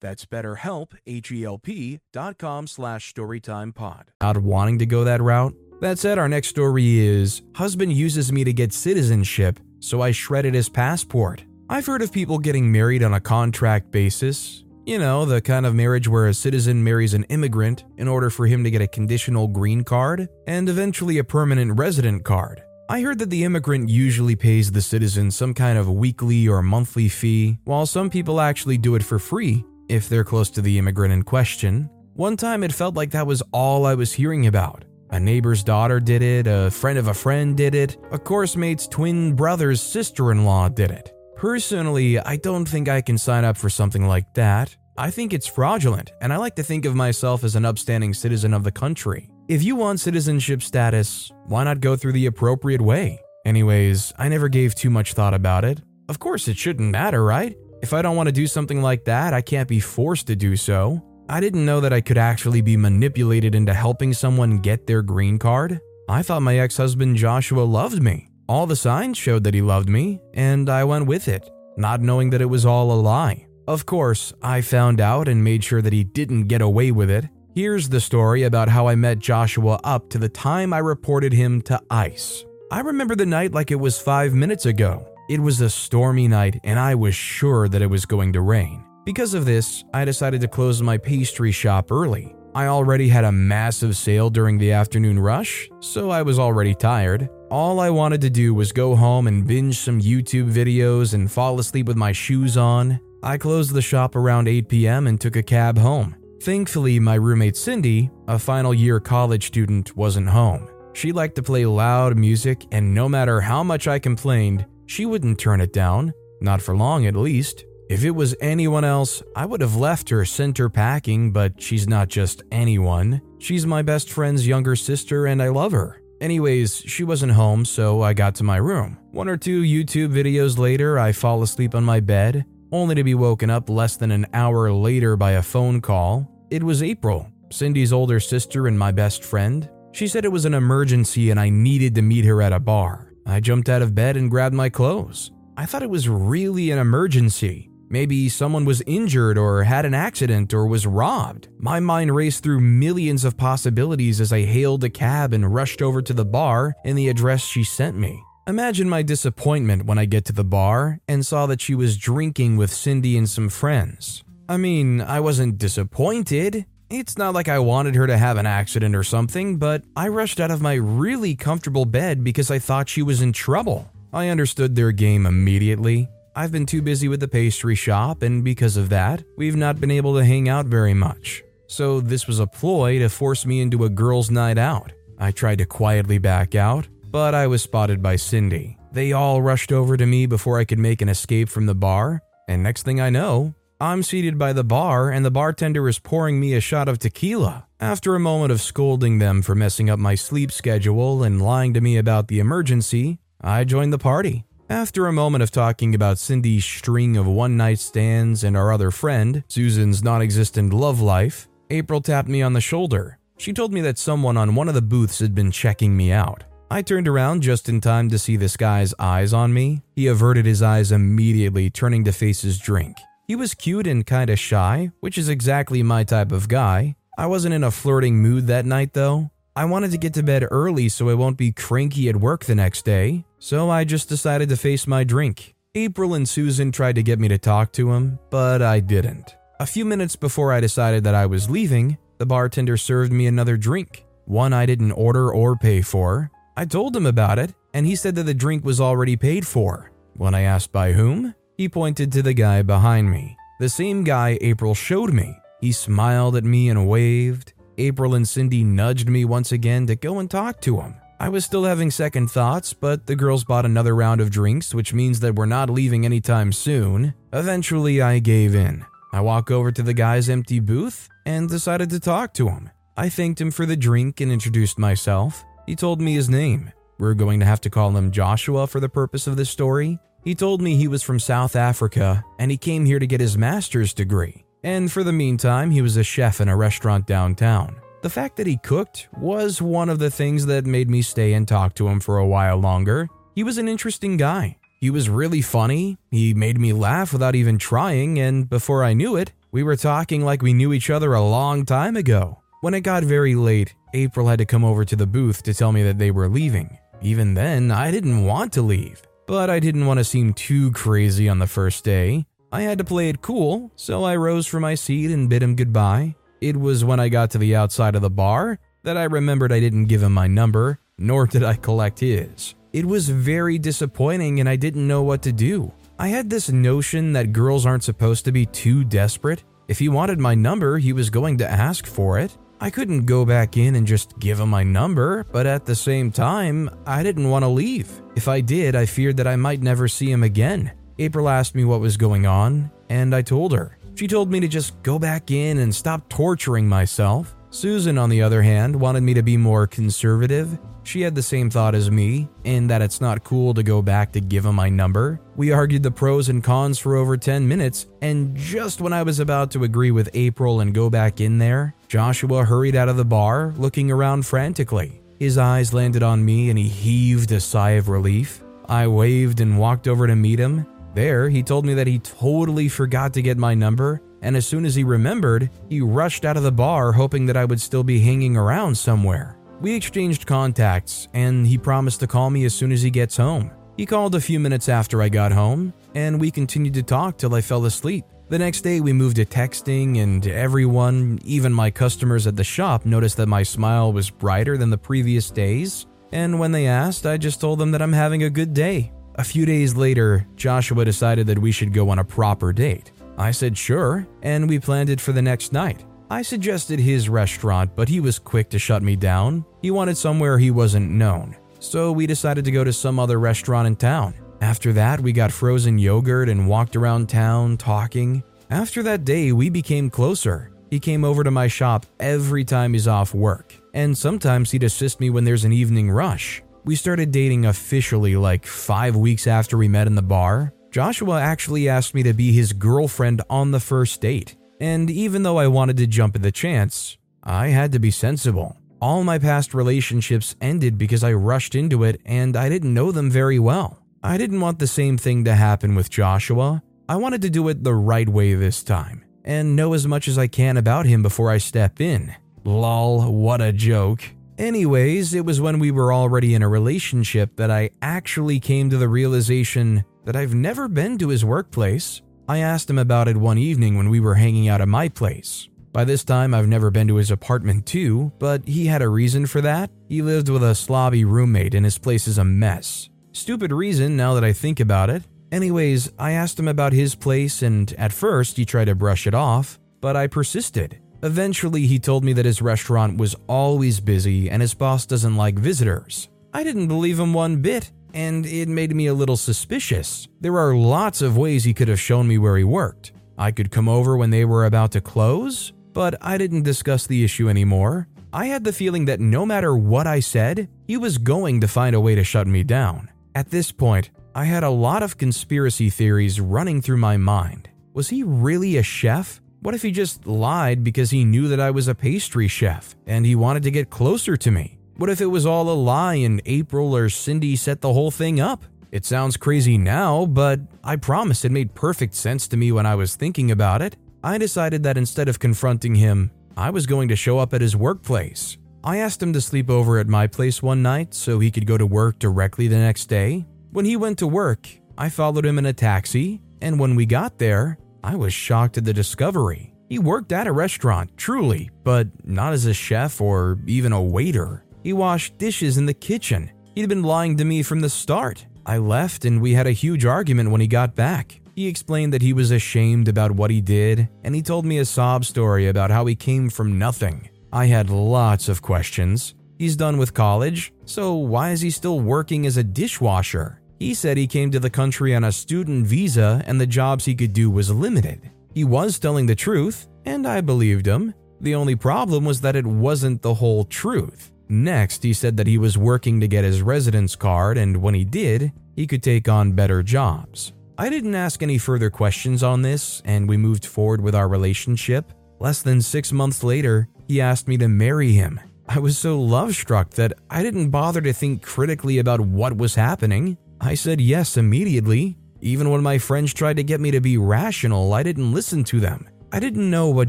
That's 0.00 0.26
betterhelp, 0.26 0.92
H-E-L-P 1.06 2.00
dot 2.12 2.38
com 2.38 2.66
slash 2.66 3.14
storytimepod. 3.14 4.04
Not 4.20 4.38
wanting 4.38 4.78
to 4.80 4.86
go 4.86 5.04
that 5.04 5.22
route? 5.22 5.54
That 5.80 5.98
said, 5.98 6.18
our 6.18 6.28
next 6.28 6.48
story 6.48 6.98
is 6.98 7.42
Husband 7.54 7.92
uses 7.92 8.32
me 8.32 8.44
to 8.44 8.52
get 8.52 8.72
citizenship, 8.72 9.58
so 9.80 10.00
I 10.00 10.12
shredded 10.12 10.54
his 10.54 10.68
passport. 10.68 11.44
I've 11.68 11.86
heard 11.86 12.02
of 12.02 12.12
people 12.12 12.38
getting 12.38 12.70
married 12.70 13.02
on 13.02 13.14
a 13.14 13.20
contract 13.20 13.90
basis. 13.90 14.64
You 14.86 14.98
know, 14.98 15.24
the 15.24 15.40
kind 15.40 15.64
of 15.64 15.74
marriage 15.74 16.06
where 16.06 16.26
a 16.26 16.34
citizen 16.34 16.84
marries 16.84 17.14
an 17.14 17.24
immigrant 17.24 17.84
in 17.96 18.06
order 18.06 18.28
for 18.28 18.46
him 18.46 18.62
to 18.64 18.70
get 18.70 18.82
a 18.82 18.86
conditional 18.86 19.48
green 19.48 19.82
card 19.82 20.28
and 20.46 20.68
eventually 20.68 21.16
a 21.18 21.24
permanent 21.24 21.78
resident 21.78 22.24
card. 22.24 22.62
I 22.90 23.00
heard 23.00 23.18
that 23.20 23.30
the 23.30 23.44
immigrant 23.44 23.88
usually 23.88 24.36
pays 24.36 24.70
the 24.70 24.82
citizen 24.82 25.30
some 25.30 25.54
kind 25.54 25.78
of 25.78 25.90
weekly 25.90 26.46
or 26.46 26.62
monthly 26.62 27.08
fee, 27.08 27.58
while 27.64 27.86
some 27.86 28.10
people 28.10 28.42
actually 28.42 28.76
do 28.76 28.94
it 28.94 29.02
for 29.02 29.18
free 29.18 29.64
if 29.88 30.08
they're 30.08 30.24
close 30.24 30.50
to 30.50 30.62
the 30.62 30.78
immigrant 30.78 31.12
in 31.12 31.22
question. 31.22 31.88
One 32.14 32.36
time 32.36 32.62
it 32.62 32.72
felt 32.72 32.94
like 32.94 33.10
that 33.10 33.26
was 33.26 33.42
all 33.52 33.86
I 33.86 33.94
was 33.94 34.12
hearing 34.12 34.46
about. 34.46 34.84
A 35.10 35.20
neighbor's 35.20 35.62
daughter 35.62 36.00
did 36.00 36.22
it, 36.22 36.46
a 36.46 36.70
friend 36.70 36.98
of 36.98 37.08
a 37.08 37.14
friend 37.14 37.56
did 37.56 37.74
it, 37.74 37.96
a 38.10 38.18
course 38.18 38.56
mate's 38.56 38.88
twin 38.88 39.34
brother's 39.34 39.80
sister 39.80 40.32
in 40.32 40.44
law 40.44 40.68
did 40.68 40.90
it. 40.90 41.12
Personally, 41.36 42.18
I 42.18 42.36
don't 42.36 42.64
think 42.64 42.88
I 42.88 43.00
can 43.00 43.18
sign 43.18 43.44
up 43.44 43.56
for 43.56 43.68
something 43.68 44.06
like 44.06 44.32
that. 44.34 44.76
I 44.96 45.10
think 45.10 45.32
it's 45.32 45.46
fraudulent, 45.46 46.12
and 46.20 46.32
I 46.32 46.36
like 46.36 46.54
to 46.56 46.62
think 46.62 46.84
of 46.84 46.94
myself 46.94 47.42
as 47.44 47.56
an 47.56 47.64
upstanding 47.64 48.14
citizen 48.14 48.54
of 48.54 48.64
the 48.64 48.72
country. 48.72 49.28
If 49.48 49.62
you 49.62 49.76
want 49.76 50.00
citizenship 50.00 50.62
status, 50.62 51.30
why 51.46 51.64
not 51.64 51.80
go 51.80 51.96
through 51.96 52.12
the 52.12 52.26
appropriate 52.26 52.80
way? 52.80 53.20
Anyways, 53.44 54.12
I 54.16 54.28
never 54.28 54.48
gave 54.48 54.74
too 54.74 54.90
much 54.90 55.12
thought 55.12 55.34
about 55.34 55.64
it. 55.64 55.82
Of 56.08 56.18
course, 56.18 56.48
it 56.48 56.56
shouldn't 56.56 56.90
matter, 56.90 57.24
right? 57.24 57.56
If 57.84 57.92
I 57.92 58.00
don't 58.00 58.16
want 58.16 58.28
to 58.28 58.32
do 58.32 58.46
something 58.46 58.80
like 58.80 59.04
that, 59.04 59.34
I 59.34 59.42
can't 59.42 59.68
be 59.68 59.78
forced 59.78 60.28
to 60.28 60.34
do 60.34 60.56
so. 60.56 61.04
I 61.28 61.38
didn't 61.38 61.66
know 61.66 61.82
that 61.82 61.92
I 61.92 62.00
could 62.00 62.16
actually 62.16 62.62
be 62.62 62.78
manipulated 62.78 63.54
into 63.54 63.74
helping 63.74 64.14
someone 64.14 64.60
get 64.60 64.86
their 64.86 65.02
green 65.02 65.38
card. 65.38 65.82
I 66.08 66.22
thought 66.22 66.40
my 66.40 66.60
ex 66.60 66.78
husband 66.78 67.18
Joshua 67.18 67.60
loved 67.60 68.02
me. 68.02 68.30
All 68.48 68.66
the 68.66 68.74
signs 68.74 69.18
showed 69.18 69.44
that 69.44 69.52
he 69.52 69.60
loved 69.60 69.90
me, 69.90 70.18
and 70.32 70.70
I 70.70 70.84
went 70.84 71.04
with 71.04 71.28
it, 71.28 71.46
not 71.76 72.00
knowing 72.00 72.30
that 72.30 72.40
it 72.40 72.46
was 72.46 72.64
all 72.64 72.90
a 72.90 72.94
lie. 72.94 73.48
Of 73.68 73.84
course, 73.84 74.32
I 74.40 74.62
found 74.62 74.98
out 74.98 75.28
and 75.28 75.44
made 75.44 75.62
sure 75.62 75.82
that 75.82 75.92
he 75.92 76.04
didn't 76.04 76.48
get 76.48 76.62
away 76.62 76.90
with 76.90 77.10
it. 77.10 77.26
Here's 77.54 77.90
the 77.90 78.00
story 78.00 78.44
about 78.44 78.70
how 78.70 78.86
I 78.86 78.94
met 78.94 79.18
Joshua 79.18 79.78
up 79.84 80.08
to 80.08 80.18
the 80.18 80.30
time 80.30 80.72
I 80.72 80.78
reported 80.78 81.34
him 81.34 81.60
to 81.68 81.82
ICE. 81.90 82.46
I 82.70 82.80
remember 82.80 83.14
the 83.14 83.26
night 83.26 83.52
like 83.52 83.70
it 83.70 83.74
was 83.78 84.00
five 84.00 84.32
minutes 84.32 84.64
ago. 84.64 85.13
It 85.26 85.40
was 85.40 85.62
a 85.62 85.70
stormy 85.70 86.28
night, 86.28 86.60
and 86.64 86.78
I 86.78 86.94
was 86.94 87.14
sure 87.14 87.66
that 87.68 87.80
it 87.80 87.86
was 87.86 88.04
going 88.04 88.34
to 88.34 88.42
rain. 88.42 88.84
Because 89.06 89.32
of 89.32 89.46
this, 89.46 89.82
I 89.94 90.04
decided 90.04 90.42
to 90.42 90.48
close 90.48 90.82
my 90.82 90.98
pastry 90.98 91.50
shop 91.50 91.90
early. 91.90 92.34
I 92.54 92.66
already 92.66 93.08
had 93.08 93.24
a 93.24 93.32
massive 93.32 93.96
sale 93.96 94.28
during 94.28 94.58
the 94.58 94.72
afternoon 94.72 95.18
rush, 95.18 95.68
so 95.80 96.10
I 96.10 96.22
was 96.22 96.38
already 96.38 96.74
tired. 96.74 97.30
All 97.50 97.80
I 97.80 97.88
wanted 97.88 98.20
to 98.20 98.30
do 98.30 98.52
was 98.52 98.70
go 98.70 98.94
home 98.94 99.26
and 99.26 99.46
binge 99.46 99.78
some 99.78 100.00
YouTube 100.00 100.52
videos 100.52 101.14
and 101.14 101.32
fall 101.32 101.58
asleep 101.58 101.86
with 101.86 101.96
my 101.96 102.12
shoes 102.12 102.58
on. 102.58 103.00
I 103.22 103.38
closed 103.38 103.72
the 103.72 103.82
shop 103.82 104.16
around 104.16 104.46
8 104.46 104.68
p.m. 104.68 105.06
and 105.06 105.18
took 105.18 105.36
a 105.36 105.42
cab 105.42 105.78
home. 105.78 106.16
Thankfully, 106.42 107.00
my 107.00 107.14
roommate 107.14 107.56
Cindy, 107.56 108.10
a 108.28 108.38
final 108.38 108.74
year 108.74 109.00
college 109.00 109.46
student, 109.46 109.96
wasn't 109.96 110.28
home. 110.28 110.68
She 110.92 111.12
liked 111.12 111.34
to 111.36 111.42
play 111.42 111.64
loud 111.64 112.16
music, 112.16 112.66
and 112.70 112.94
no 112.94 113.08
matter 113.08 113.40
how 113.40 113.64
much 113.64 113.88
I 113.88 113.98
complained, 113.98 114.66
she 114.86 115.06
wouldn't 115.06 115.38
turn 115.38 115.60
it 115.60 115.72
down, 115.72 116.12
not 116.40 116.62
for 116.62 116.76
long 116.76 117.06
at 117.06 117.16
least. 117.16 117.64
If 117.88 118.04
it 118.04 118.12
was 118.12 118.34
anyone 118.40 118.84
else, 118.84 119.22
I 119.36 119.44
would 119.44 119.60
have 119.60 119.76
left 119.76 120.08
her 120.08 120.24
center 120.24 120.70
packing, 120.70 121.32
but 121.32 121.60
she's 121.60 121.86
not 121.86 122.08
just 122.08 122.42
anyone. 122.50 123.20
She's 123.38 123.66
my 123.66 123.82
best 123.82 124.10
friend's 124.10 124.46
younger 124.46 124.74
sister, 124.74 125.26
and 125.26 125.42
I 125.42 125.48
love 125.48 125.72
her. 125.72 126.00
Anyways, 126.20 126.78
she 126.86 127.04
wasn't 127.04 127.32
home, 127.32 127.64
so 127.64 128.00
I 128.00 128.14
got 128.14 128.34
to 128.36 128.44
my 128.44 128.56
room. 128.56 128.96
One 129.10 129.28
or 129.28 129.36
two 129.36 129.62
YouTube 129.62 130.08
videos 130.08 130.56
later, 130.56 130.98
I 130.98 131.12
fall 131.12 131.42
asleep 131.42 131.74
on 131.74 131.84
my 131.84 132.00
bed, 132.00 132.46
only 132.72 132.94
to 132.94 133.04
be 133.04 133.14
woken 133.14 133.50
up 133.50 133.68
less 133.68 133.96
than 133.96 134.10
an 134.10 134.26
hour 134.32 134.72
later 134.72 135.16
by 135.16 135.32
a 135.32 135.42
phone 135.42 135.80
call. 135.80 136.30
It 136.50 136.62
was 136.62 136.82
April, 136.82 137.28
Cindy's 137.50 137.92
older 137.92 138.20
sister 138.20 138.66
and 138.66 138.78
my 138.78 138.90
best 138.90 139.22
friend. 139.22 139.68
She 139.92 140.08
said 140.08 140.24
it 140.24 140.32
was 140.32 140.44
an 140.44 140.54
emergency 140.54 141.30
and 141.30 141.38
I 141.38 141.50
needed 141.50 141.94
to 141.96 142.02
meet 142.02 142.24
her 142.24 142.42
at 142.42 142.52
a 142.52 142.58
bar. 142.58 143.03
I 143.26 143.40
jumped 143.40 143.68
out 143.68 143.82
of 143.82 143.94
bed 143.94 144.16
and 144.16 144.30
grabbed 144.30 144.54
my 144.54 144.68
clothes. 144.68 145.30
I 145.56 145.66
thought 145.66 145.82
it 145.82 145.90
was 145.90 146.08
really 146.08 146.70
an 146.70 146.78
emergency. 146.78 147.70
Maybe 147.88 148.28
someone 148.28 148.64
was 148.64 148.82
injured 148.86 149.38
or 149.38 149.62
had 149.62 149.84
an 149.84 149.94
accident 149.94 150.52
or 150.52 150.66
was 150.66 150.86
robbed. 150.86 151.48
My 151.58 151.80
mind 151.80 152.14
raced 152.14 152.42
through 152.42 152.60
millions 152.60 153.24
of 153.24 153.36
possibilities 153.36 154.20
as 154.20 154.32
I 154.32 154.42
hailed 154.42 154.82
a 154.84 154.90
cab 154.90 155.32
and 155.32 155.54
rushed 155.54 155.80
over 155.80 156.02
to 156.02 156.12
the 156.12 156.24
bar 156.24 156.74
and 156.84 156.98
the 156.98 157.08
address 157.08 157.42
she 157.44 157.62
sent 157.62 157.96
me. 157.96 158.22
Imagine 158.46 158.88
my 158.88 159.02
disappointment 159.02 159.86
when 159.86 159.98
I 159.98 160.06
get 160.06 160.24
to 160.26 160.32
the 160.32 160.44
bar 160.44 161.00
and 161.08 161.24
saw 161.24 161.46
that 161.46 161.60
she 161.60 161.74
was 161.74 161.96
drinking 161.96 162.56
with 162.56 162.72
Cindy 162.72 163.16
and 163.16 163.28
some 163.28 163.48
friends. 163.48 164.24
I 164.48 164.56
mean, 164.58 165.00
I 165.00 165.20
wasn't 165.20 165.56
disappointed. 165.56 166.66
It's 166.90 167.16
not 167.16 167.34
like 167.34 167.48
I 167.48 167.58
wanted 167.58 167.94
her 167.94 168.06
to 168.06 168.16
have 168.16 168.36
an 168.36 168.46
accident 168.46 168.94
or 168.94 169.02
something, 169.02 169.56
but 169.56 169.82
I 169.96 170.08
rushed 170.08 170.38
out 170.38 170.50
of 170.50 170.60
my 170.60 170.74
really 170.74 171.34
comfortable 171.34 171.86
bed 171.86 172.22
because 172.22 172.50
I 172.50 172.58
thought 172.58 172.88
she 172.88 173.02
was 173.02 173.22
in 173.22 173.32
trouble. 173.32 173.90
I 174.12 174.28
understood 174.28 174.76
their 174.76 174.92
game 174.92 175.26
immediately. 175.26 176.08
I've 176.36 176.52
been 176.52 176.66
too 176.66 176.82
busy 176.82 177.08
with 177.08 177.20
the 177.20 177.28
pastry 177.28 177.74
shop, 177.74 178.22
and 178.22 178.44
because 178.44 178.76
of 178.76 178.90
that, 178.90 179.22
we've 179.36 179.56
not 179.56 179.80
been 179.80 179.90
able 179.90 180.14
to 180.16 180.24
hang 180.24 180.48
out 180.48 180.66
very 180.66 180.94
much. 180.94 181.42
So, 181.68 182.00
this 182.00 182.26
was 182.26 182.38
a 182.38 182.46
ploy 182.46 182.98
to 182.98 183.08
force 183.08 183.46
me 183.46 183.60
into 183.60 183.84
a 183.84 183.88
girls' 183.88 184.30
night 184.30 184.58
out. 184.58 184.92
I 185.18 185.30
tried 185.30 185.58
to 185.58 185.64
quietly 185.66 186.18
back 186.18 186.54
out, 186.54 186.86
but 187.10 187.34
I 187.34 187.46
was 187.46 187.62
spotted 187.62 188.02
by 188.02 188.16
Cindy. 188.16 188.76
They 188.92 189.12
all 189.12 189.40
rushed 189.40 189.72
over 189.72 189.96
to 189.96 190.06
me 190.06 190.26
before 190.26 190.58
I 190.58 190.64
could 190.64 190.78
make 190.78 191.00
an 191.00 191.08
escape 191.08 191.48
from 191.48 191.66
the 191.66 191.74
bar, 191.74 192.20
and 192.46 192.62
next 192.62 192.82
thing 192.82 193.00
I 193.00 193.10
know, 193.10 193.54
I'm 193.84 194.02
seated 194.02 194.38
by 194.38 194.54
the 194.54 194.64
bar 194.64 195.10
and 195.10 195.26
the 195.26 195.30
bartender 195.30 195.86
is 195.90 195.98
pouring 195.98 196.40
me 196.40 196.54
a 196.54 196.60
shot 196.60 196.88
of 196.88 196.98
tequila. 196.98 197.66
After 197.78 198.14
a 198.14 198.18
moment 198.18 198.50
of 198.50 198.62
scolding 198.62 199.18
them 199.18 199.42
for 199.42 199.54
messing 199.54 199.90
up 199.90 199.98
my 199.98 200.14
sleep 200.14 200.50
schedule 200.50 201.22
and 201.22 201.42
lying 201.42 201.74
to 201.74 201.82
me 201.82 201.98
about 201.98 202.28
the 202.28 202.38
emergency, 202.38 203.18
I 203.42 203.64
join 203.64 203.90
the 203.90 203.98
party. 203.98 204.46
After 204.70 205.06
a 205.06 205.12
moment 205.12 205.42
of 205.42 205.50
talking 205.50 205.94
about 205.94 206.18
Cindy's 206.18 206.64
string 206.64 207.18
of 207.18 207.26
one 207.26 207.58
night 207.58 207.78
stands 207.78 208.42
and 208.42 208.56
our 208.56 208.72
other 208.72 208.90
friend, 208.90 209.44
Susan's 209.48 210.02
non 210.02 210.22
existent 210.22 210.72
love 210.72 211.02
life, 211.02 211.46
April 211.68 212.00
tapped 212.00 212.26
me 212.26 212.40
on 212.40 212.54
the 212.54 212.62
shoulder. 212.62 213.18
She 213.36 213.52
told 213.52 213.70
me 213.70 213.82
that 213.82 213.98
someone 213.98 214.38
on 214.38 214.54
one 214.54 214.68
of 214.68 214.74
the 214.74 214.80
booths 214.80 215.18
had 215.18 215.34
been 215.34 215.50
checking 215.50 215.94
me 215.94 216.10
out. 216.10 216.42
I 216.70 216.80
turned 216.80 217.06
around 217.06 217.42
just 217.42 217.68
in 217.68 217.82
time 217.82 218.08
to 218.08 218.18
see 218.18 218.38
this 218.38 218.56
guy's 218.56 218.94
eyes 218.98 219.34
on 219.34 219.52
me. 219.52 219.82
He 219.94 220.06
averted 220.06 220.46
his 220.46 220.62
eyes 220.62 220.90
immediately, 220.90 221.68
turning 221.68 222.04
to 222.04 222.12
face 222.12 222.40
his 222.40 222.58
drink. 222.58 222.96
He 223.26 223.36
was 223.36 223.54
cute 223.54 223.86
and 223.86 224.04
kinda 224.04 224.36
shy, 224.36 224.90
which 225.00 225.16
is 225.16 225.30
exactly 225.30 225.82
my 225.82 226.04
type 226.04 226.30
of 226.30 226.46
guy. 226.46 226.96
I 227.16 227.26
wasn't 227.26 227.54
in 227.54 227.64
a 227.64 227.70
flirting 227.70 228.20
mood 228.20 228.46
that 228.48 228.66
night 228.66 228.92
though. 228.92 229.30
I 229.56 229.64
wanted 229.64 229.92
to 229.92 229.98
get 229.98 230.12
to 230.14 230.22
bed 230.22 230.46
early 230.50 230.88
so 230.88 231.08
I 231.08 231.14
won't 231.14 231.38
be 231.38 231.52
cranky 231.52 232.08
at 232.08 232.16
work 232.16 232.44
the 232.44 232.54
next 232.54 232.84
day, 232.84 233.24
so 233.38 233.70
I 233.70 233.84
just 233.84 234.08
decided 234.08 234.48
to 234.50 234.56
face 234.56 234.86
my 234.86 235.04
drink. 235.04 235.54
April 235.74 236.14
and 236.14 236.28
Susan 236.28 236.70
tried 236.70 236.96
to 236.96 237.02
get 237.02 237.18
me 237.18 237.28
to 237.28 237.38
talk 237.38 237.72
to 237.72 237.92
him, 237.92 238.18
but 238.30 238.60
I 238.60 238.80
didn't. 238.80 239.36
A 239.58 239.66
few 239.66 239.84
minutes 239.84 240.16
before 240.16 240.52
I 240.52 240.60
decided 240.60 241.04
that 241.04 241.14
I 241.14 241.26
was 241.26 241.48
leaving, 241.48 241.96
the 242.18 242.26
bartender 242.26 242.76
served 242.76 243.12
me 243.12 243.26
another 243.26 243.56
drink, 243.56 244.04
one 244.26 244.52
I 244.52 244.66
didn't 244.66 244.92
order 244.92 245.32
or 245.32 245.56
pay 245.56 245.80
for. 245.80 246.30
I 246.56 246.64
told 246.64 246.94
him 246.94 247.06
about 247.06 247.38
it, 247.38 247.54
and 247.72 247.86
he 247.86 247.96
said 247.96 248.16
that 248.16 248.24
the 248.24 248.34
drink 248.34 248.64
was 248.64 248.80
already 248.80 249.16
paid 249.16 249.46
for. 249.46 249.92
When 250.16 250.34
I 250.34 250.42
asked 250.42 250.72
by 250.72 250.92
whom, 250.92 251.34
he 251.56 251.68
pointed 251.68 252.10
to 252.12 252.22
the 252.22 252.34
guy 252.34 252.62
behind 252.62 253.10
me, 253.10 253.36
the 253.60 253.68
same 253.68 254.04
guy 254.04 254.38
April 254.40 254.74
showed 254.74 255.12
me. 255.12 255.38
He 255.60 255.72
smiled 255.72 256.36
at 256.36 256.44
me 256.44 256.68
and 256.68 256.88
waved. 256.88 257.52
April 257.78 258.14
and 258.14 258.28
Cindy 258.28 258.64
nudged 258.64 259.08
me 259.08 259.24
once 259.24 259.52
again 259.52 259.86
to 259.86 259.96
go 259.96 260.18
and 260.18 260.30
talk 260.30 260.60
to 260.62 260.80
him. 260.80 260.96
I 261.20 261.28
was 261.28 261.44
still 261.44 261.64
having 261.64 261.90
second 261.90 262.30
thoughts, 262.30 262.72
but 262.72 263.06
the 263.06 263.16
girls 263.16 263.44
bought 263.44 263.64
another 263.64 263.94
round 263.94 264.20
of 264.20 264.30
drinks, 264.30 264.74
which 264.74 264.92
means 264.92 265.20
that 265.20 265.36
we're 265.36 265.46
not 265.46 265.70
leaving 265.70 266.04
anytime 266.04 266.52
soon. 266.52 267.14
Eventually, 267.32 268.02
I 268.02 268.18
gave 268.18 268.54
in. 268.54 268.84
I 269.12 269.20
walk 269.20 269.50
over 269.50 269.70
to 269.70 269.82
the 269.82 269.94
guy's 269.94 270.28
empty 270.28 270.58
booth 270.58 271.08
and 271.24 271.48
decided 271.48 271.88
to 271.90 272.00
talk 272.00 272.34
to 272.34 272.48
him. 272.48 272.70
I 272.96 273.08
thanked 273.08 273.40
him 273.40 273.52
for 273.52 273.64
the 273.64 273.76
drink 273.76 274.20
and 274.20 274.30
introduced 274.30 274.78
myself. 274.78 275.44
He 275.66 275.76
told 275.76 276.00
me 276.00 276.14
his 276.14 276.28
name. 276.28 276.72
We're 276.98 277.14
going 277.14 277.40
to 277.40 277.46
have 277.46 277.60
to 277.62 277.70
call 277.70 277.96
him 277.96 278.10
Joshua 278.10 278.66
for 278.66 278.80
the 278.80 278.88
purpose 278.88 279.26
of 279.26 279.36
this 279.36 279.50
story. 279.50 279.98
He 280.24 280.34
told 280.34 280.62
me 280.62 280.76
he 280.76 280.88
was 280.88 281.02
from 281.02 281.18
South 281.18 281.54
Africa 281.54 282.24
and 282.38 282.50
he 282.50 282.56
came 282.56 282.86
here 282.86 282.98
to 282.98 283.06
get 283.06 283.20
his 283.20 283.36
master's 283.36 283.92
degree. 283.92 284.44
And 284.62 284.90
for 284.90 285.04
the 285.04 285.12
meantime, 285.12 285.70
he 285.70 285.82
was 285.82 285.98
a 285.98 286.02
chef 286.02 286.40
in 286.40 286.48
a 286.48 286.56
restaurant 286.56 287.06
downtown. 287.06 287.76
The 288.00 288.08
fact 288.08 288.36
that 288.36 288.46
he 288.46 288.56
cooked 288.56 289.08
was 289.18 289.60
one 289.60 289.90
of 289.90 289.98
the 289.98 290.10
things 290.10 290.46
that 290.46 290.64
made 290.64 290.88
me 290.88 291.02
stay 291.02 291.34
and 291.34 291.46
talk 291.46 291.74
to 291.74 291.88
him 291.88 292.00
for 292.00 292.16
a 292.16 292.26
while 292.26 292.56
longer. 292.56 293.08
He 293.34 293.44
was 293.44 293.58
an 293.58 293.68
interesting 293.68 294.16
guy. 294.16 294.56
He 294.80 294.90
was 294.90 295.08
really 295.08 295.42
funny, 295.42 295.98
he 296.10 296.34
made 296.34 296.58
me 296.58 296.72
laugh 296.72 297.12
without 297.12 297.34
even 297.34 297.56
trying, 297.56 298.18
and 298.18 298.48
before 298.48 298.84
I 298.84 298.92
knew 298.92 299.16
it, 299.16 299.32
We 299.54 299.62
were 299.62 299.76
talking 299.76 300.24
like 300.24 300.42
we 300.42 300.52
knew 300.52 300.72
each 300.72 300.90
other 300.90 301.14
a 301.14 301.22
long 301.22 301.64
time 301.64 301.94
ago. 301.94 302.42
When 302.60 302.74
it 302.74 302.80
got 302.80 303.04
very 303.04 303.36
late, 303.36 303.72
April 303.94 304.26
had 304.26 304.40
to 304.40 304.44
come 304.44 304.64
over 304.64 304.84
to 304.84 304.96
the 304.96 305.06
booth 305.06 305.44
to 305.44 305.54
tell 305.54 305.70
me 305.70 305.84
that 305.84 305.96
they 305.96 306.10
were 306.10 306.28
leaving. 306.28 306.76
Even 307.00 307.34
then, 307.34 307.70
I 307.70 307.92
didn't 307.92 308.24
want 308.24 308.52
to 308.54 308.62
leave, 308.62 309.00
but 309.26 309.50
I 309.50 309.60
didn't 309.60 309.86
want 309.86 309.98
to 309.98 310.04
seem 310.04 310.32
too 310.32 310.70
crazy 310.72 311.28
on 311.28 311.38
the 311.38 311.46
first 311.46 311.84
day. 311.84 312.26
I 312.52 312.62
had 312.62 312.78
to 312.78 312.84
play 312.84 313.08
it 313.08 313.22
cool, 313.22 313.72
so 313.74 314.04
I 314.04 314.16
rose 314.16 314.46
from 314.46 314.62
my 314.62 314.74
seat 314.74 315.10
and 315.10 315.28
bid 315.28 315.42
him 315.42 315.56
goodbye. 315.56 316.14
It 316.40 316.56
was 316.56 316.84
when 316.84 317.00
I 317.00 317.08
got 317.08 317.30
to 317.32 317.38
the 317.38 317.56
outside 317.56 317.94
of 317.94 318.02
the 318.02 318.10
bar 318.10 318.58
that 318.82 318.96
I 318.96 319.04
remembered 319.04 319.52
I 319.52 319.60
didn't 319.60 319.86
give 319.86 320.02
him 320.02 320.12
my 320.12 320.26
number, 320.26 320.78
nor 320.98 321.26
did 321.26 321.42
I 321.42 321.54
collect 321.54 322.00
his. 322.00 322.54
It 322.72 322.84
was 322.84 323.08
very 323.08 323.58
disappointing 323.58 324.40
and 324.40 324.48
I 324.48 324.56
didn't 324.56 324.86
know 324.86 325.02
what 325.02 325.22
to 325.22 325.32
do. 325.32 325.72
I 325.98 326.08
had 326.08 326.28
this 326.28 326.50
notion 326.50 327.12
that 327.12 327.32
girls 327.32 327.66
aren't 327.66 327.84
supposed 327.84 328.24
to 328.24 328.32
be 328.32 328.46
too 328.46 328.84
desperate. 328.84 329.44
If 329.68 329.78
he 329.78 329.88
wanted 329.88 330.18
my 330.18 330.34
number, 330.34 330.78
he 330.78 330.92
was 330.92 331.08
going 331.08 331.38
to 331.38 331.50
ask 331.50 331.86
for 331.86 332.18
it. 332.18 332.36
I 332.60 332.70
couldn't 332.70 333.06
go 333.06 333.24
back 333.24 333.56
in 333.56 333.74
and 333.74 333.86
just 333.86 334.18
give 334.18 334.40
him 334.40 334.50
my 334.50 334.62
number, 334.62 335.24
but 335.32 335.46
at 335.46 335.66
the 335.66 335.74
same 335.74 336.10
time, 336.12 336.70
I 336.86 337.02
didn't 337.02 337.28
want 337.28 337.42
to 337.42 337.48
leave. 337.48 337.90
If 338.16 338.28
I 338.28 338.40
did, 338.40 338.76
I 338.76 338.86
feared 338.86 339.16
that 339.18 339.26
I 339.26 339.36
might 339.36 339.60
never 339.60 339.88
see 339.88 340.10
him 340.10 340.22
again. 340.22 340.72
April 340.98 341.28
asked 341.28 341.54
me 341.54 341.64
what 341.64 341.80
was 341.80 341.96
going 341.96 342.26
on, 342.26 342.70
and 342.88 343.14
I 343.14 343.22
told 343.22 343.52
her. 343.52 343.76
She 343.96 344.06
told 344.06 344.30
me 344.30 344.40
to 344.40 344.48
just 344.48 344.80
go 344.82 344.98
back 344.98 345.30
in 345.30 345.58
and 345.58 345.74
stop 345.74 346.08
torturing 346.08 346.68
myself. 346.68 347.34
Susan, 347.50 347.98
on 347.98 348.10
the 348.10 348.22
other 348.22 348.42
hand, 348.42 348.74
wanted 348.74 349.02
me 349.02 349.14
to 349.14 349.22
be 349.22 349.36
more 349.36 349.66
conservative. 349.66 350.58
She 350.82 351.00
had 351.00 351.14
the 351.14 351.22
same 351.22 351.50
thought 351.50 351.74
as 351.74 351.90
me, 351.90 352.28
in 352.44 352.66
that 352.66 352.82
it's 352.82 353.00
not 353.00 353.24
cool 353.24 353.54
to 353.54 353.62
go 353.62 353.80
back 353.80 354.12
to 354.12 354.20
give 354.20 354.44
him 354.44 354.56
my 354.56 354.68
number. 354.68 355.20
We 355.36 355.52
argued 355.52 355.82
the 355.82 355.90
pros 355.90 356.28
and 356.28 356.42
cons 356.42 356.78
for 356.78 356.96
over 356.96 357.16
10 357.16 357.46
minutes, 357.46 357.86
and 358.02 358.36
just 358.36 358.80
when 358.80 358.92
I 358.92 359.02
was 359.02 359.20
about 359.20 359.50
to 359.52 359.64
agree 359.64 359.92
with 359.92 360.10
April 360.14 360.60
and 360.60 360.74
go 360.74 360.90
back 360.90 361.20
in 361.20 361.38
there, 361.38 361.74
Joshua 361.94 362.44
hurried 362.44 362.74
out 362.74 362.88
of 362.88 362.96
the 362.96 363.04
bar, 363.04 363.54
looking 363.56 363.88
around 363.88 364.26
frantically. 364.26 365.00
His 365.20 365.38
eyes 365.38 365.72
landed 365.72 366.02
on 366.02 366.24
me 366.24 366.50
and 366.50 366.58
he 366.58 366.66
heaved 366.66 367.30
a 367.30 367.38
sigh 367.38 367.78
of 367.78 367.88
relief. 367.88 368.42
I 368.68 368.88
waved 368.88 369.40
and 369.40 369.60
walked 369.60 369.86
over 369.86 370.08
to 370.08 370.16
meet 370.16 370.40
him. 370.40 370.66
There, 370.94 371.28
he 371.28 371.44
told 371.44 371.64
me 371.64 371.72
that 371.74 371.86
he 371.86 372.00
totally 372.00 372.68
forgot 372.68 373.14
to 373.14 373.22
get 373.22 373.38
my 373.38 373.54
number 373.54 374.02
and 374.22 374.36
as 374.36 374.44
soon 374.44 374.66
as 374.66 374.74
he 374.74 374.82
remembered, 374.82 375.48
he 375.68 375.82
rushed 375.82 376.24
out 376.24 376.36
of 376.36 376.42
the 376.42 376.50
bar 376.50 376.90
hoping 376.90 377.26
that 377.26 377.36
I 377.36 377.44
would 377.44 377.60
still 377.60 377.84
be 377.84 378.00
hanging 378.00 378.36
around 378.36 378.76
somewhere. 378.76 379.38
We 379.60 379.72
exchanged 379.76 380.26
contacts, 380.26 381.06
and 381.14 381.46
he 381.46 381.58
promised 381.58 382.00
to 382.00 382.08
call 382.08 382.28
me 382.28 382.44
as 382.44 382.54
soon 382.56 382.72
as 382.72 382.82
he 382.82 382.90
gets 382.90 383.18
home. 383.18 383.52
He 383.76 383.86
called 383.86 384.16
a 384.16 384.20
few 384.20 384.40
minutes 384.40 384.68
after 384.68 385.00
I 385.00 385.10
got 385.10 385.30
home, 385.30 385.72
and 385.94 386.20
we 386.20 386.32
continued 386.32 386.74
to 386.74 386.82
talk 386.82 387.18
till 387.18 387.36
I 387.36 387.40
fell 387.40 387.66
asleep. 387.66 388.04
The 388.34 388.38
next 388.40 388.62
day, 388.62 388.80
we 388.80 388.92
moved 388.92 389.14
to 389.14 389.24
texting, 389.24 390.02
and 390.02 390.26
everyone, 390.26 391.20
even 391.24 391.52
my 391.52 391.70
customers 391.70 392.26
at 392.26 392.34
the 392.34 392.42
shop, 392.42 392.84
noticed 392.84 393.16
that 393.18 393.28
my 393.28 393.44
smile 393.44 393.92
was 393.92 394.10
brighter 394.10 394.58
than 394.58 394.70
the 394.70 394.76
previous 394.76 395.30
days. 395.30 395.86
And 396.10 396.40
when 396.40 396.50
they 396.50 396.66
asked, 396.66 397.06
I 397.06 397.16
just 397.16 397.40
told 397.40 397.60
them 397.60 397.70
that 397.70 397.80
I'm 397.80 397.92
having 397.92 398.24
a 398.24 398.30
good 398.30 398.52
day. 398.52 398.90
A 399.14 399.22
few 399.22 399.46
days 399.46 399.76
later, 399.76 400.26
Joshua 400.34 400.84
decided 400.84 401.28
that 401.28 401.38
we 401.38 401.52
should 401.52 401.72
go 401.72 401.90
on 401.90 402.00
a 402.00 402.04
proper 402.04 402.52
date. 402.52 402.90
I 403.16 403.30
said 403.30 403.56
sure, 403.56 404.04
and 404.22 404.48
we 404.48 404.58
planned 404.58 404.90
it 404.90 405.00
for 405.00 405.12
the 405.12 405.22
next 405.22 405.52
night. 405.52 405.84
I 406.10 406.22
suggested 406.22 406.80
his 406.80 407.08
restaurant, 407.08 407.76
but 407.76 407.88
he 407.88 408.00
was 408.00 408.18
quick 408.18 408.50
to 408.50 408.58
shut 408.58 408.82
me 408.82 408.96
down. 408.96 409.44
He 409.62 409.70
wanted 409.70 409.96
somewhere 409.96 410.38
he 410.38 410.50
wasn't 410.50 410.90
known. 410.90 411.36
So 411.60 411.92
we 411.92 412.08
decided 412.08 412.44
to 412.46 412.50
go 412.50 412.64
to 412.64 412.72
some 412.72 412.98
other 412.98 413.20
restaurant 413.20 413.68
in 413.68 413.76
town. 413.76 414.12
After 414.44 414.74
that, 414.74 415.00
we 415.00 415.12
got 415.12 415.32
frozen 415.32 415.78
yogurt 415.78 416.28
and 416.28 416.46
walked 416.46 416.76
around 416.76 417.08
town 417.08 417.56
talking. 417.56 418.22
After 418.50 418.82
that 418.82 419.06
day, 419.06 419.32
we 419.32 419.48
became 419.48 419.88
closer. 419.88 420.52
He 420.68 420.78
came 420.78 421.02
over 421.02 421.24
to 421.24 421.30
my 421.30 421.48
shop 421.48 421.86
every 421.98 422.44
time 422.44 422.74
he's 422.74 422.86
off 422.86 423.14
work, 423.14 423.54
and 423.72 423.96
sometimes 423.96 424.50
he'd 424.50 424.62
assist 424.62 425.00
me 425.00 425.08
when 425.08 425.24
there's 425.24 425.46
an 425.46 425.54
evening 425.54 425.90
rush. 425.90 426.42
We 426.66 426.76
started 426.76 427.10
dating 427.10 427.46
officially 427.46 428.16
like 428.16 428.44
five 428.44 428.94
weeks 428.96 429.26
after 429.26 429.56
we 429.56 429.66
met 429.66 429.86
in 429.86 429.94
the 429.94 430.02
bar. 430.02 430.52
Joshua 430.70 431.22
actually 431.22 431.70
asked 431.70 431.94
me 431.94 432.02
to 432.02 432.12
be 432.12 432.30
his 432.30 432.52
girlfriend 432.52 433.22
on 433.30 433.50
the 433.50 433.60
first 433.60 434.02
date, 434.02 434.36
and 434.60 434.90
even 434.90 435.22
though 435.22 435.38
I 435.38 435.46
wanted 435.46 435.78
to 435.78 435.86
jump 435.86 436.16
at 436.16 436.22
the 436.22 436.30
chance, 436.30 436.98
I 437.22 437.46
had 437.46 437.72
to 437.72 437.78
be 437.78 437.90
sensible. 437.90 438.58
All 438.78 439.04
my 439.04 439.18
past 439.18 439.54
relationships 439.54 440.36
ended 440.42 440.76
because 440.76 441.02
I 441.02 441.14
rushed 441.14 441.54
into 441.54 441.82
it 441.84 442.02
and 442.04 442.36
I 442.36 442.50
didn't 442.50 442.74
know 442.74 442.92
them 442.92 443.10
very 443.10 443.38
well. 443.38 443.80
I 444.04 444.18
didn't 444.18 444.42
want 444.42 444.58
the 444.58 444.66
same 444.66 444.98
thing 444.98 445.24
to 445.24 445.34
happen 445.34 445.74
with 445.74 445.88
Joshua. 445.88 446.62
I 446.90 446.96
wanted 446.96 447.22
to 447.22 447.30
do 447.30 447.48
it 447.48 447.64
the 447.64 447.74
right 447.74 448.06
way 448.06 448.34
this 448.34 448.62
time 448.62 449.02
and 449.24 449.56
know 449.56 449.72
as 449.72 449.86
much 449.86 450.08
as 450.08 450.18
I 450.18 450.26
can 450.26 450.58
about 450.58 450.84
him 450.84 451.02
before 451.02 451.30
I 451.30 451.38
step 451.38 451.80
in. 451.80 452.14
Lol, 452.44 453.10
what 453.10 453.40
a 453.40 453.50
joke. 453.50 454.04
Anyways, 454.36 455.14
it 455.14 455.24
was 455.24 455.40
when 455.40 455.58
we 455.58 455.70
were 455.70 455.90
already 455.90 456.34
in 456.34 456.42
a 456.42 456.48
relationship 456.50 457.34
that 457.36 457.50
I 457.50 457.70
actually 457.80 458.40
came 458.40 458.68
to 458.68 458.76
the 458.76 458.90
realization 458.90 459.86
that 460.04 460.16
I've 460.16 460.34
never 460.34 460.68
been 460.68 460.98
to 460.98 461.08
his 461.08 461.24
workplace. 461.24 462.02
I 462.28 462.40
asked 462.40 462.68
him 462.68 462.78
about 462.78 463.08
it 463.08 463.16
one 463.16 463.38
evening 463.38 463.74
when 463.74 463.88
we 463.88 464.00
were 464.00 464.16
hanging 464.16 464.48
out 464.48 464.60
at 464.60 464.68
my 464.68 464.90
place. 464.90 465.48
By 465.72 465.84
this 465.84 466.04
time, 466.04 466.34
I've 466.34 466.46
never 466.46 466.70
been 466.70 466.88
to 466.88 466.96
his 466.96 467.10
apartment 467.10 467.64
too, 467.64 468.12
but 468.18 468.46
he 468.46 468.66
had 468.66 468.82
a 468.82 468.88
reason 468.88 469.24
for 469.24 469.40
that. 469.40 469.70
He 469.88 470.02
lived 470.02 470.28
with 470.28 470.42
a 470.42 470.52
slobby 470.52 471.06
roommate 471.06 471.54
and 471.54 471.64
his 471.64 471.78
place 471.78 472.06
is 472.06 472.18
a 472.18 472.24
mess. 472.24 472.90
Stupid 473.14 473.52
reason 473.52 473.96
now 473.96 474.14
that 474.14 474.24
I 474.24 474.32
think 474.32 474.58
about 474.58 474.90
it. 474.90 475.04
Anyways, 475.30 475.92
I 476.00 476.12
asked 476.12 476.36
him 476.36 476.48
about 476.48 476.72
his 476.72 476.96
place 476.96 477.42
and 477.42 477.72
at 477.74 477.92
first 477.92 478.36
he 478.36 478.44
tried 478.44 478.64
to 478.64 478.74
brush 478.74 479.06
it 479.06 479.14
off, 479.14 479.60
but 479.80 479.96
I 479.96 480.08
persisted. 480.08 480.80
Eventually, 481.04 481.66
he 481.66 481.78
told 481.78 482.02
me 482.02 482.12
that 482.14 482.24
his 482.24 482.42
restaurant 482.42 482.98
was 482.98 483.14
always 483.28 483.78
busy 483.78 484.28
and 484.28 484.42
his 484.42 484.52
boss 484.52 484.84
doesn't 484.84 485.16
like 485.16 485.38
visitors. 485.38 486.08
I 486.32 486.42
didn't 486.42 486.66
believe 486.66 486.98
him 486.98 487.14
one 487.14 487.40
bit 487.40 487.70
and 487.94 488.26
it 488.26 488.48
made 488.48 488.74
me 488.74 488.88
a 488.88 488.94
little 488.94 489.16
suspicious. 489.16 490.08
There 490.20 490.36
are 490.36 490.56
lots 490.56 491.00
of 491.00 491.16
ways 491.16 491.44
he 491.44 491.54
could 491.54 491.68
have 491.68 491.78
shown 491.78 492.08
me 492.08 492.18
where 492.18 492.36
he 492.36 492.44
worked. 492.44 492.90
I 493.16 493.30
could 493.30 493.52
come 493.52 493.68
over 493.68 493.96
when 493.96 494.10
they 494.10 494.24
were 494.24 494.44
about 494.44 494.72
to 494.72 494.80
close, 494.80 495.52
but 495.72 495.94
I 496.00 496.18
didn't 496.18 496.42
discuss 496.42 496.88
the 496.88 497.04
issue 497.04 497.28
anymore. 497.28 497.86
I 498.12 498.26
had 498.26 498.42
the 498.42 498.52
feeling 498.52 498.86
that 498.86 498.98
no 498.98 499.24
matter 499.24 499.56
what 499.56 499.86
I 499.86 500.00
said, 500.00 500.48
he 500.66 500.76
was 500.76 500.98
going 500.98 501.40
to 501.42 501.48
find 501.48 501.76
a 501.76 501.80
way 501.80 501.94
to 501.94 502.02
shut 502.02 502.26
me 502.26 502.42
down. 502.42 502.90
At 503.16 503.30
this 503.30 503.52
point, 503.52 503.90
I 504.16 504.24
had 504.24 504.42
a 504.42 504.50
lot 504.50 504.82
of 504.82 504.98
conspiracy 504.98 505.70
theories 505.70 506.20
running 506.20 506.60
through 506.60 506.78
my 506.78 506.96
mind. 506.96 507.48
Was 507.72 507.88
he 507.88 508.02
really 508.02 508.56
a 508.56 508.62
chef? 508.64 509.20
What 509.40 509.54
if 509.54 509.62
he 509.62 509.70
just 509.70 510.04
lied 510.04 510.64
because 510.64 510.90
he 510.90 511.04
knew 511.04 511.28
that 511.28 511.38
I 511.38 511.52
was 511.52 511.68
a 511.68 511.76
pastry 511.76 512.26
chef 512.26 512.74
and 512.88 513.06
he 513.06 513.14
wanted 513.14 513.44
to 513.44 513.52
get 513.52 513.70
closer 513.70 514.16
to 514.16 514.30
me? 514.32 514.58
What 514.78 514.90
if 514.90 515.00
it 515.00 515.06
was 515.06 515.26
all 515.26 515.48
a 515.48 515.54
lie 515.54 515.94
and 515.94 516.20
April 516.26 516.74
or 516.74 516.88
Cindy 516.88 517.36
set 517.36 517.60
the 517.60 517.72
whole 517.72 517.92
thing 517.92 518.18
up? 518.18 518.44
It 518.72 518.84
sounds 518.84 519.16
crazy 519.16 519.58
now, 519.58 520.06
but 520.06 520.40
I 520.64 520.74
promise 520.74 521.24
it 521.24 521.30
made 521.30 521.54
perfect 521.54 521.94
sense 521.94 522.26
to 522.28 522.36
me 522.36 522.50
when 522.50 522.66
I 522.66 522.74
was 522.74 522.96
thinking 522.96 523.30
about 523.30 523.62
it. 523.62 523.76
I 524.02 524.18
decided 524.18 524.64
that 524.64 524.76
instead 524.76 525.08
of 525.08 525.20
confronting 525.20 525.76
him, 525.76 526.10
I 526.36 526.50
was 526.50 526.66
going 526.66 526.88
to 526.88 526.96
show 526.96 527.20
up 527.20 527.32
at 527.32 527.40
his 527.40 527.54
workplace. 527.54 528.38
I 528.66 528.78
asked 528.78 529.02
him 529.02 529.12
to 529.12 529.20
sleep 529.20 529.50
over 529.50 529.78
at 529.78 529.88
my 529.88 530.06
place 530.06 530.42
one 530.42 530.62
night 530.62 530.94
so 530.94 531.18
he 531.18 531.30
could 531.30 531.46
go 531.46 531.58
to 531.58 531.66
work 531.66 531.98
directly 531.98 532.48
the 532.48 532.56
next 532.56 532.86
day. 532.86 533.26
When 533.52 533.66
he 533.66 533.76
went 533.76 533.98
to 533.98 534.06
work, 534.06 534.48
I 534.78 534.88
followed 534.88 535.26
him 535.26 535.38
in 535.38 535.44
a 535.44 535.52
taxi, 535.52 536.22
and 536.40 536.58
when 536.58 536.74
we 536.74 536.86
got 536.86 537.18
there, 537.18 537.58
I 537.84 537.94
was 537.94 538.14
shocked 538.14 538.56
at 538.56 538.64
the 538.64 538.72
discovery. 538.72 539.52
He 539.68 539.78
worked 539.78 540.12
at 540.12 540.26
a 540.26 540.32
restaurant, 540.32 540.96
truly, 540.96 541.50
but 541.62 541.88
not 542.06 542.32
as 542.32 542.46
a 542.46 542.54
chef 542.54 543.02
or 543.02 543.38
even 543.46 543.72
a 543.72 543.82
waiter. 543.82 544.46
He 544.62 544.72
washed 544.72 545.18
dishes 545.18 545.58
in 545.58 545.66
the 545.66 545.74
kitchen. 545.74 546.30
He'd 546.54 546.70
been 546.70 546.82
lying 546.82 547.18
to 547.18 547.24
me 547.26 547.42
from 547.42 547.60
the 547.60 547.68
start. 547.68 548.24
I 548.46 548.56
left 548.56 549.04
and 549.04 549.20
we 549.20 549.34
had 549.34 549.46
a 549.46 549.52
huge 549.52 549.84
argument 549.84 550.30
when 550.30 550.40
he 550.40 550.46
got 550.46 550.74
back. 550.74 551.20
He 551.36 551.48
explained 551.48 551.92
that 551.92 552.02
he 552.02 552.14
was 552.14 552.30
ashamed 552.30 552.88
about 552.88 553.10
what 553.10 553.30
he 553.30 553.42
did, 553.42 553.90
and 554.04 554.14
he 554.14 554.22
told 554.22 554.46
me 554.46 554.58
a 554.58 554.64
sob 554.64 555.04
story 555.04 555.48
about 555.48 555.70
how 555.70 555.84
he 555.84 555.94
came 555.94 556.30
from 556.30 556.58
nothing. 556.58 557.10
I 557.34 557.46
had 557.46 557.68
lots 557.68 558.28
of 558.28 558.42
questions. 558.42 559.16
He's 559.40 559.56
done 559.56 559.76
with 559.76 559.92
college, 559.92 560.52
so 560.66 560.94
why 560.94 561.32
is 561.32 561.40
he 561.40 561.50
still 561.50 561.80
working 561.80 562.26
as 562.26 562.36
a 562.36 562.44
dishwasher? 562.44 563.40
He 563.58 563.74
said 563.74 563.96
he 563.96 564.06
came 564.06 564.30
to 564.30 564.38
the 564.38 564.48
country 564.48 564.94
on 564.94 565.02
a 565.02 565.10
student 565.10 565.66
visa 565.66 566.22
and 566.26 566.40
the 566.40 566.46
jobs 566.46 566.84
he 566.84 566.94
could 566.94 567.12
do 567.12 567.28
was 567.28 567.50
limited. 567.50 568.08
He 568.34 568.44
was 568.44 568.78
telling 568.78 569.06
the 569.06 569.16
truth, 569.16 569.66
and 569.84 570.06
I 570.06 570.20
believed 570.20 570.64
him. 570.64 570.94
The 571.22 571.34
only 571.34 571.56
problem 571.56 572.04
was 572.04 572.20
that 572.20 572.36
it 572.36 572.46
wasn't 572.46 573.02
the 573.02 573.14
whole 573.14 573.44
truth. 573.44 574.12
Next, 574.28 574.84
he 574.84 574.92
said 574.92 575.16
that 575.16 575.26
he 575.26 575.36
was 575.36 575.58
working 575.58 575.98
to 575.98 576.06
get 576.06 576.22
his 576.22 576.40
residence 576.40 576.94
card, 576.94 577.36
and 577.36 577.56
when 577.56 577.74
he 577.74 577.84
did, 577.84 578.30
he 578.54 578.64
could 578.64 578.82
take 578.84 579.08
on 579.08 579.32
better 579.32 579.60
jobs. 579.60 580.32
I 580.56 580.70
didn't 580.70 580.94
ask 580.94 581.20
any 581.20 581.38
further 581.38 581.68
questions 581.68 582.22
on 582.22 582.42
this, 582.42 582.80
and 582.84 583.08
we 583.08 583.16
moved 583.16 583.44
forward 583.44 583.80
with 583.80 583.96
our 583.96 584.06
relationship. 584.06 584.92
Less 585.18 585.42
than 585.42 585.62
six 585.62 585.92
months 585.92 586.22
later, 586.22 586.68
he 586.88 587.00
asked 587.00 587.28
me 587.28 587.36
to 587.38 587.48
marry 587.48 587.92
him. 587.92 588.20
I 588.46 588.58
was 588.58 588.76
so 588.76 589.00
love 589.00 589.34
struck 589.34 589.70
that 589.70 589.94
I 590.10 590.22
didn't 590.22 590.50
bother 590.50 590.80
to 590.82 590.92
think 590.92 591.22
critically 591.22 591.78
about 591.78 592.00
what 592.00 592.36
was 592.36 592.54
happening. 592.54 593.16
I 593.40 593.54
said 593.54 593.80
yes 593.80 594.16
immediately. 594.16 594.96
Even 595.20 595.50
when 595.50 595.62
my 595.62 595.78
friends 595.78 596.12
tried 596.12 596.36
to 596.36 596.44
get 596.44 596.60
me 596.60 596.70
to 596.70 596.80
be 596.80 596.98
rational, 596.98 597.72
I 597.72 597.82
didn't 597.82 598.12
listen 598.12 598.44
to 598.44 598.60
them. 598.60 598.88
I 599.12 599.20
didn't 599.20 599.50
know 599.50 599.68
what 599.68 599.88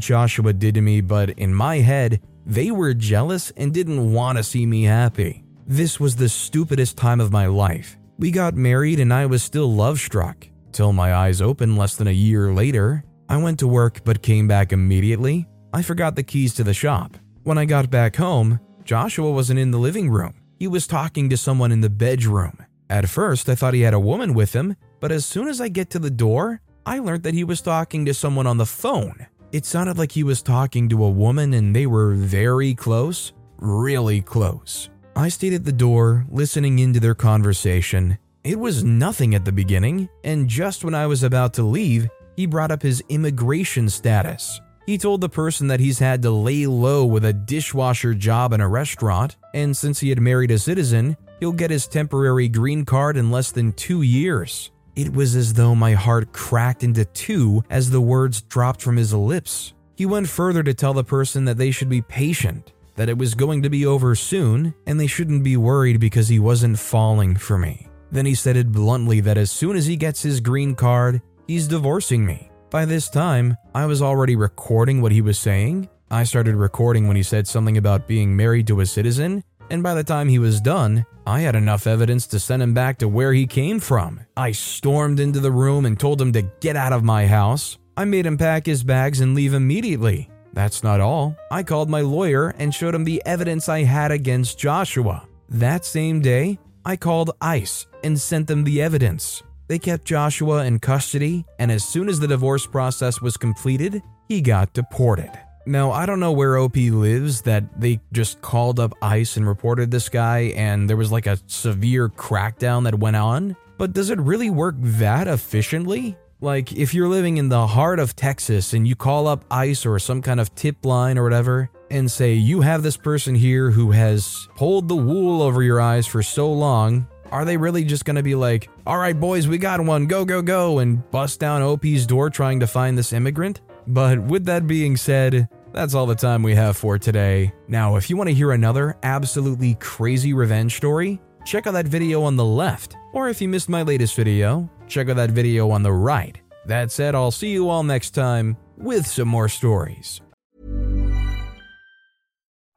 Joshua 0.00 0.52
did 0.52 0.74
to 0.76 0.80
me, 0.80 1.00
but 1.00 1.30
in 1.30 1.52
my 1.52 1.78
head, 1.78 2.22
they 2.46 2.70
were 2.70 2.94
jealous 2.94 3.50
and 3.56 3.74
didn't 3.74 4.12
want 4.12 4.38
to 4.38 4.44
see 4.44 4.64
me 4.64 4.84
happy. 4.84 5.44
This 5.66 5.98
was 5.98 6.16
the 6.16 6.28
stupidest 6.28 6.96
time 6.96 7.20
of 7.20 7.32
my 7.32 7.46
life. 7.46 7.98
We 8.18 8.30
got 8.30 8.54
married 8.54 9.00
and 9.00 9.12
I 9.12 9.26
was 9.26 9.42
still 9.42 9.70
love 9.74 9.98
struck. 9.98 10.46
Till 10.72 10.92
my 10.92 11.14
eyes 11.14 11.42
opened 11.42 11.76
less 11.76 11.96
than 11.96 12.06
a 12.06 12.12
year 12.12 12.52
later. 12.52 13.04
I 13.28 13.36
went 13.36 13.58
to 13.58 13.68
work 13.68 14.02
but 14.04 14.22
came 14.22 14.46
back 14.46 14.72
immediately. 14.72 15.48
I 15.72 15.82
forgot 15.82 16.14
the 16.14 16.22
keys 16.22 16.54
to 16.54 16.64
the 16.64 16.74
shop. 16.74 17.16
When 17.42 17.58
I 17.58 17.64
got 17.64 17.90
back 17.90 18.16
home, 18.16 18.60
Joshua 18.84 19.30
wasn't 19.30 19.58
in 19.58 19.70
the 19.70 19.78
living 19.78 20.10
room. 20.10 20.34
He 20.58 20.68
was 20.68 20.86
talking 20.86 21.28
to 21.30 21.36
someone 21.36 21.72
in 21.72 21.80
the 21.80 21.90
bedroom. 21.90 22.64
At 22.88 23.08
first, 23.08 23.48
I 23.48 23.56
thought 23.56 23.74
he 23.74 23.80
had 23.80 23.94
a 23.94 24.00
woman 24.00 24.32
with 24.32 24.52
him, 24.52 24.76
but 25.00 25.10
as 25.10 25.26
soon 25.26 25.48
as 25.48 25.60
I 25.60 25.68
get 25.68 25.90
to 25.90 25.98
the 25.98 26.10
door, 26.10 26.60
I 26.86 27.00
learned 27.00 27.24
that 27.24 27.34
he 27.34 27.42
was 27.44 27.60
talking 27.60 28.04
to 28.06 28.14
someone 28.14 28.46
on 28.46 28.58
the 28.58 28.66
phone. 28.66 29.26
It 29.52 29.66
sounded 29.66 29.98
like 29.98 30.12
he 30.12 30.22
was 30.22 30.40
talking 30.40 30.88
to 30.88 31.04
a 31.04 31.10
woman 31.10 31.52
and 31.54 31.74
they 31.74 31.86
were 31.86 32.14
very 32.14 32.74
close, 32.74 33.32
really 33.58 34.20
close. 34.20 34.88
I 35.16 35.28
stayed 35.28 35.54
at 35.54 35.64
the 35.64 35.72
door, 35.72 36.26
listening 36.30 36.78
into 36.78 37.00
their 37.00 37.14
conversation. 37.14 38.18
It 38.44 38.58
was 38.58 38.84
nothing 38.84 39.34
at 39.34 39.44
the 39.44 39.50
beginning, 39.50 40.08
and 40.22 40.48
just 40.48 40.84
when 40.84 40.94
I 40.94 41.08
was 41.08 41.24
about 41.24 41.54
to 41.54 41.64
leave, 41.64 42.08
he 42.36 42.46
brought 42.46 42.70
up 42.70 42.82
his 42.82 43.02
immigration 43.08 43.88
status. 43.88 44.60
He 44.86 44.98
told 44.98 45.20
the 45.20 45.28
person 45.28 45.66
that 45.66 45.80
he's 45.80 45.98
had 45.98 46.22
to 46.22 46.30
lay 46.30 46.66
low 46.66 47.04
with 47.04 47.24
a 47.24 47.32
dishwasher 47.32 48.14
job 48.14 48.52
in 48.52 48.60
a 48.60 48.68
restaurant, 48.68 49.36
and 49.52 49.76
since 49.76 49.98
he 49.98 50.10
had 50.10 50.20
married 50.20 50.52
a 50.52 50.58
citizen, 50.58 51.16
he'll 51.40 51.50
get 51.52 51.70
his 51.70 51.88
temporary 51.88 52.48
green 52.48 52.84
card 52.84 53.16
in 53.16 53.32
less 53.32 53.50
than 53.50 53.72
two 53.72 54.02
years. 54.02 54.70
It 54.94 55.12
was 55.12 55.34
as 55.34 55.52
though 55.52 55.74
my 55.74 55.94
heart 55.94 56.32
cracked 56.32 56.84
into 56.84 57.04
two 57.04 57.64
as 57.68 57.90
the 57.90 58.00
words 58.00 58.42
dropped 58.42 58.80
from 58.80 58.96
his 58.96 59.12
lips. 59.12 59.74
He 59.96 60.06
went 60.06 60.28
further 60.28 60.62
to 60.62 60.74
tell 60.74 60.94
the 60.94 61.02
person 61.02 61.46
that 61.46 61.58
they 61.58 61.70
should 61.70 61.88
be 61.88 62.02
patient, 62.02 62.72
that 62.94 63.08
it 63.08 63.18
was 63.18 63.34
going 63.34 63.62
to 63.62 63.70
be 63.70 63.86
over 63.86 64.14
soon, 64.14 64.72
and 64.86 65.00
they 65.00 65.06
shouldn't 65.06 65.42
be 65.42 65.56
worried 65.56 65.98
because 65.98 66.28
he 66.28 66.38
wasn't 66.38 66.78
falling 66.78 67.34
for 67.34 67.58
me. 67.58 67.88
Then 68.12 68.24
he 68.24 68.34
said 68.34 68.56
it 68.56 68.70
bluntly 68.70 69.20
that 69.20 69.36
as 69.36 69.50
soon 69.50 69.76
as 69.76 69.86
he 69.86 69.96
gets 69.96 70.22
his 70.22 70.40
green 70.40 70.74
card, 70.74 71.20
he's 71.46 71.68
divorcing 71.68 72.24
me. 72.24 72.50
By 72.70 72.84
this 72.84 73.08
time, 73.08 73.56
I 73.74 73.86
was 73.86 74.02
already 74.02 74.36
recording 74.36 75.00
what 75.00 75.12
he 75.12 75.20
was 75.20 75.38
saying. 75.38 75.88
I 76.10 76.24
started 76.24 76.56
recording 76.56 77.06
when 77.06 77.16
he 77.16 77.22
said 77.22 77.46
something 77.46 77.78
about 77.78 78.06
being 78.06 78.36
married 78.36 78.66
to 78.68 78.80
a 78.80 78.86
citizen, 78.86 79.42
and 79.70 79.82
by 79.82 79.94
the 79.94 80.04
time 80.04 80.28
he 80.28 80.38
was 80.38 80.60
done, 80.60 81.04
I 81.26 81.40
had 81.40 81.56
enough 81.56 81.86
evidence 81.86 82.26
to 82.28 82.38
send 82.38 82.62
him 82.62 82.74
back 82.74 82.98
to 82.98 83.08
where 83.08 83.32
he 83.32 83.46
came 83.46 83.80
from. 83.80 84.20
I 84.36 84.52
stormed 84.52 85.18
into 85.18 85.40
the 85.40 85.50
room 85.50 85.86
and 85.86 85.98
told 85.98 86.20
him 86.20 86.32
to 86.32 86.42
get 86.60 86.76
out 86.76 86.92
of 86.92 87.02
my 87.02 87.26
house. 87.26 87.78
I 87.96 88.04
made 88.04 88.26
him 88.26 88.38
pack 88.38 88.66
his 88.66 88.84
bags 88.84 89.20
and 89.20 89.34
leave 89.34 89.54
immediately. 89.54 90.30
That's 90.52 90.82
not 90.82 91.00
all. 91.00 91.36
I 91.50 91.62
called 91.62 91.90
my 91.90 92.00
lawyer 92.00 92.50
and 92.58 92.74
showed 92.74 92.94
him 92.94 93.04
the 93.04 93.22
evidence 93.26 93.68
I 93.68 93.82
had 93.82 94.10
against 94.12 94.58
Joshua. 94.58 95.26
That 95.48 95.84
same 95.84 96.20
day, 96.20 96.58
I 96.84 96.96
called 96.96 97.32
ICE 97.40 97.86
and 98.04 98.20
sent 98.20 98.46
them 98.46 98.64
the 98.64 98.80
evidence. 98.80 99.42
They 99.68 99.78
kept 99.80 100.04
Joshua 100.04 100.64
in 100.64 100.78
custody, 100.78 101.44
and 101.58 101.72
as 101.72 101.84
soon 101.84 102.08
as 102.08 102.20
the 102.20 102.28
divorce 102.28 102.66
process 102.66 103.20
was 103.20 103.36
completed, 103.36 104.00
he 104.28 104.40
got 104.40 104.72
deported. 104.72 105.30
Now, 105.66 105.90
I 105.90 106.06
don't 106.06 106.20
know 106.20 106.30
where 106.30 106.58
OP 106.58 106.76
lives 106.76 107.42
that 107.42 107.80
they 107.80 107.98
just 108.12 108.40
called 108.40 108.78
up 108.78 108.94
ICE 109.02 109.36
and 109.36 109.48
reported 109.48 109.90
this 109.90 110.08
guy, 110.08 110.52
and 110.54 110.88
there 110.88 110.96
was 110.96 111.10
like 111.10 111.26
a 111.26 111.38
severe 111.48 112.08
crackdown 112.08 112.84
that 112.84 112.96
went 113.00 113.16
on. 113.16 113.56
But 113.76 113.92
does 113.92 114.10
it 114.10 114.20
really 114.20 114.50
work 114.50 114.76
that 114.78 115.26
efficiently? 115.26 116.16
Like, 116.40 116.72
if 116.72 116.94
you're 116.94 117.08
living 117.08 117.38
in 117.38 117.48
the 117.48 117.66
heart 117.66 117.98
of 117.98 118.14
Texas 118.14 118.72
and 118.74 118.86
you 118.86 118.94
call 118.94 119.26
up 119.26 119.44
ICE 119.50 119.84
or 119.84 119.98
some 119.98 120.22
kind 120.22 120.38
of 120.38 120.54
tip 120.54 120.84
line 120.84 121.18
or 121.18 121.24
whatever 121.24 121.70
and 121.90 122.08
say, 122.08 122.34
you 122.34 122.60
have 122.60 122.84
this 122.84 122.96
person 122.96 123.34
here 123.34 123.70
who 123.70 123.90
has 123.90 124.46
pulled 124.54 124.86
the 124.86 124.94
wool 124.94 125.42
over 125.42 125.62
your 125.62 125.80
eyes 125.80 126.06
for 126.06 126.22
so 126.22 126.52
long, 126.52 127.08
are 127.30 127.44
they 127.44 127.56
really 127.56 127.84
just 127.84 128.04
gonna 128.04 128.22
be 128.22 128.34
like, 128.34 128.68
all 128.86 128.98
right, 128.98 129.18
boys, 129.18 129.48
we 129.48 129.58
got 129.58 129.80
one, 129.80 130.06
go, 130.06 130.24
go, 130.24 130.42
go, 130.42 130.78
and 130.78 131.08
bust 131.10 131.40
down 131.40 131.62
OP's 131.62 132.06
door 132.06 132.30
trying 132.30 132.60
to 132.60 132.66
find 132.66 132.96
this 132.96 133.12
immigrant? 133.12 133.60
But 133.86 134.20
with 134.20 134.44
that 134.46 134.66
being 134.66 134.96
said, 134.96 135.48
that's 135.72 135.94
all 135.94 136.06
the 136.06 136.14
time 136.14 136.42
we 136.42 136.54
have 136.54 136.76
for 136.76 136.98
today. 136.98 137.52
Now, 137.68 137.96
if 137.96 138.08
you 138.08 138.16
want 138.16 138.28
to 138.28 138.34
hear 138.34 138.52
another 138.52 138.96
absolutely 139.02 139.74
crazy 139.74 140.32
revenge 140.32 140.76
story, 140.76 141.20
check 141.44 141.66
out 141.66 141.72
that 141.72 141.86
video 141.86 142.22
on 142.22 142.36
the 142.36 142.44
left. 142.44 142.96
Or 143.12 143.28
if 143.28 143.40
you 143.40 143.48
missed 143.48 143.68
my 143.68 143.82
latest 143.82 144.16
video, 144.16 144.70
check 144.88 145.08
out 145.08 145.16
that 145.16 145.30
video 145.30 145.70
on 145.70 145.82
the 145.82 145.92
right. 145.92 146.40
That 146.66 146.90
said, 146.90 147.14
I'll 147.14 147.30
see 147.30 147.50
you 147.50 147.68
all 147.68 147.82
next 147.82 148.10
time 148.10 148.56
with 148.76 149.06
some 149.06 149.28
more 149.28 149.48
stories. 149.48 150.20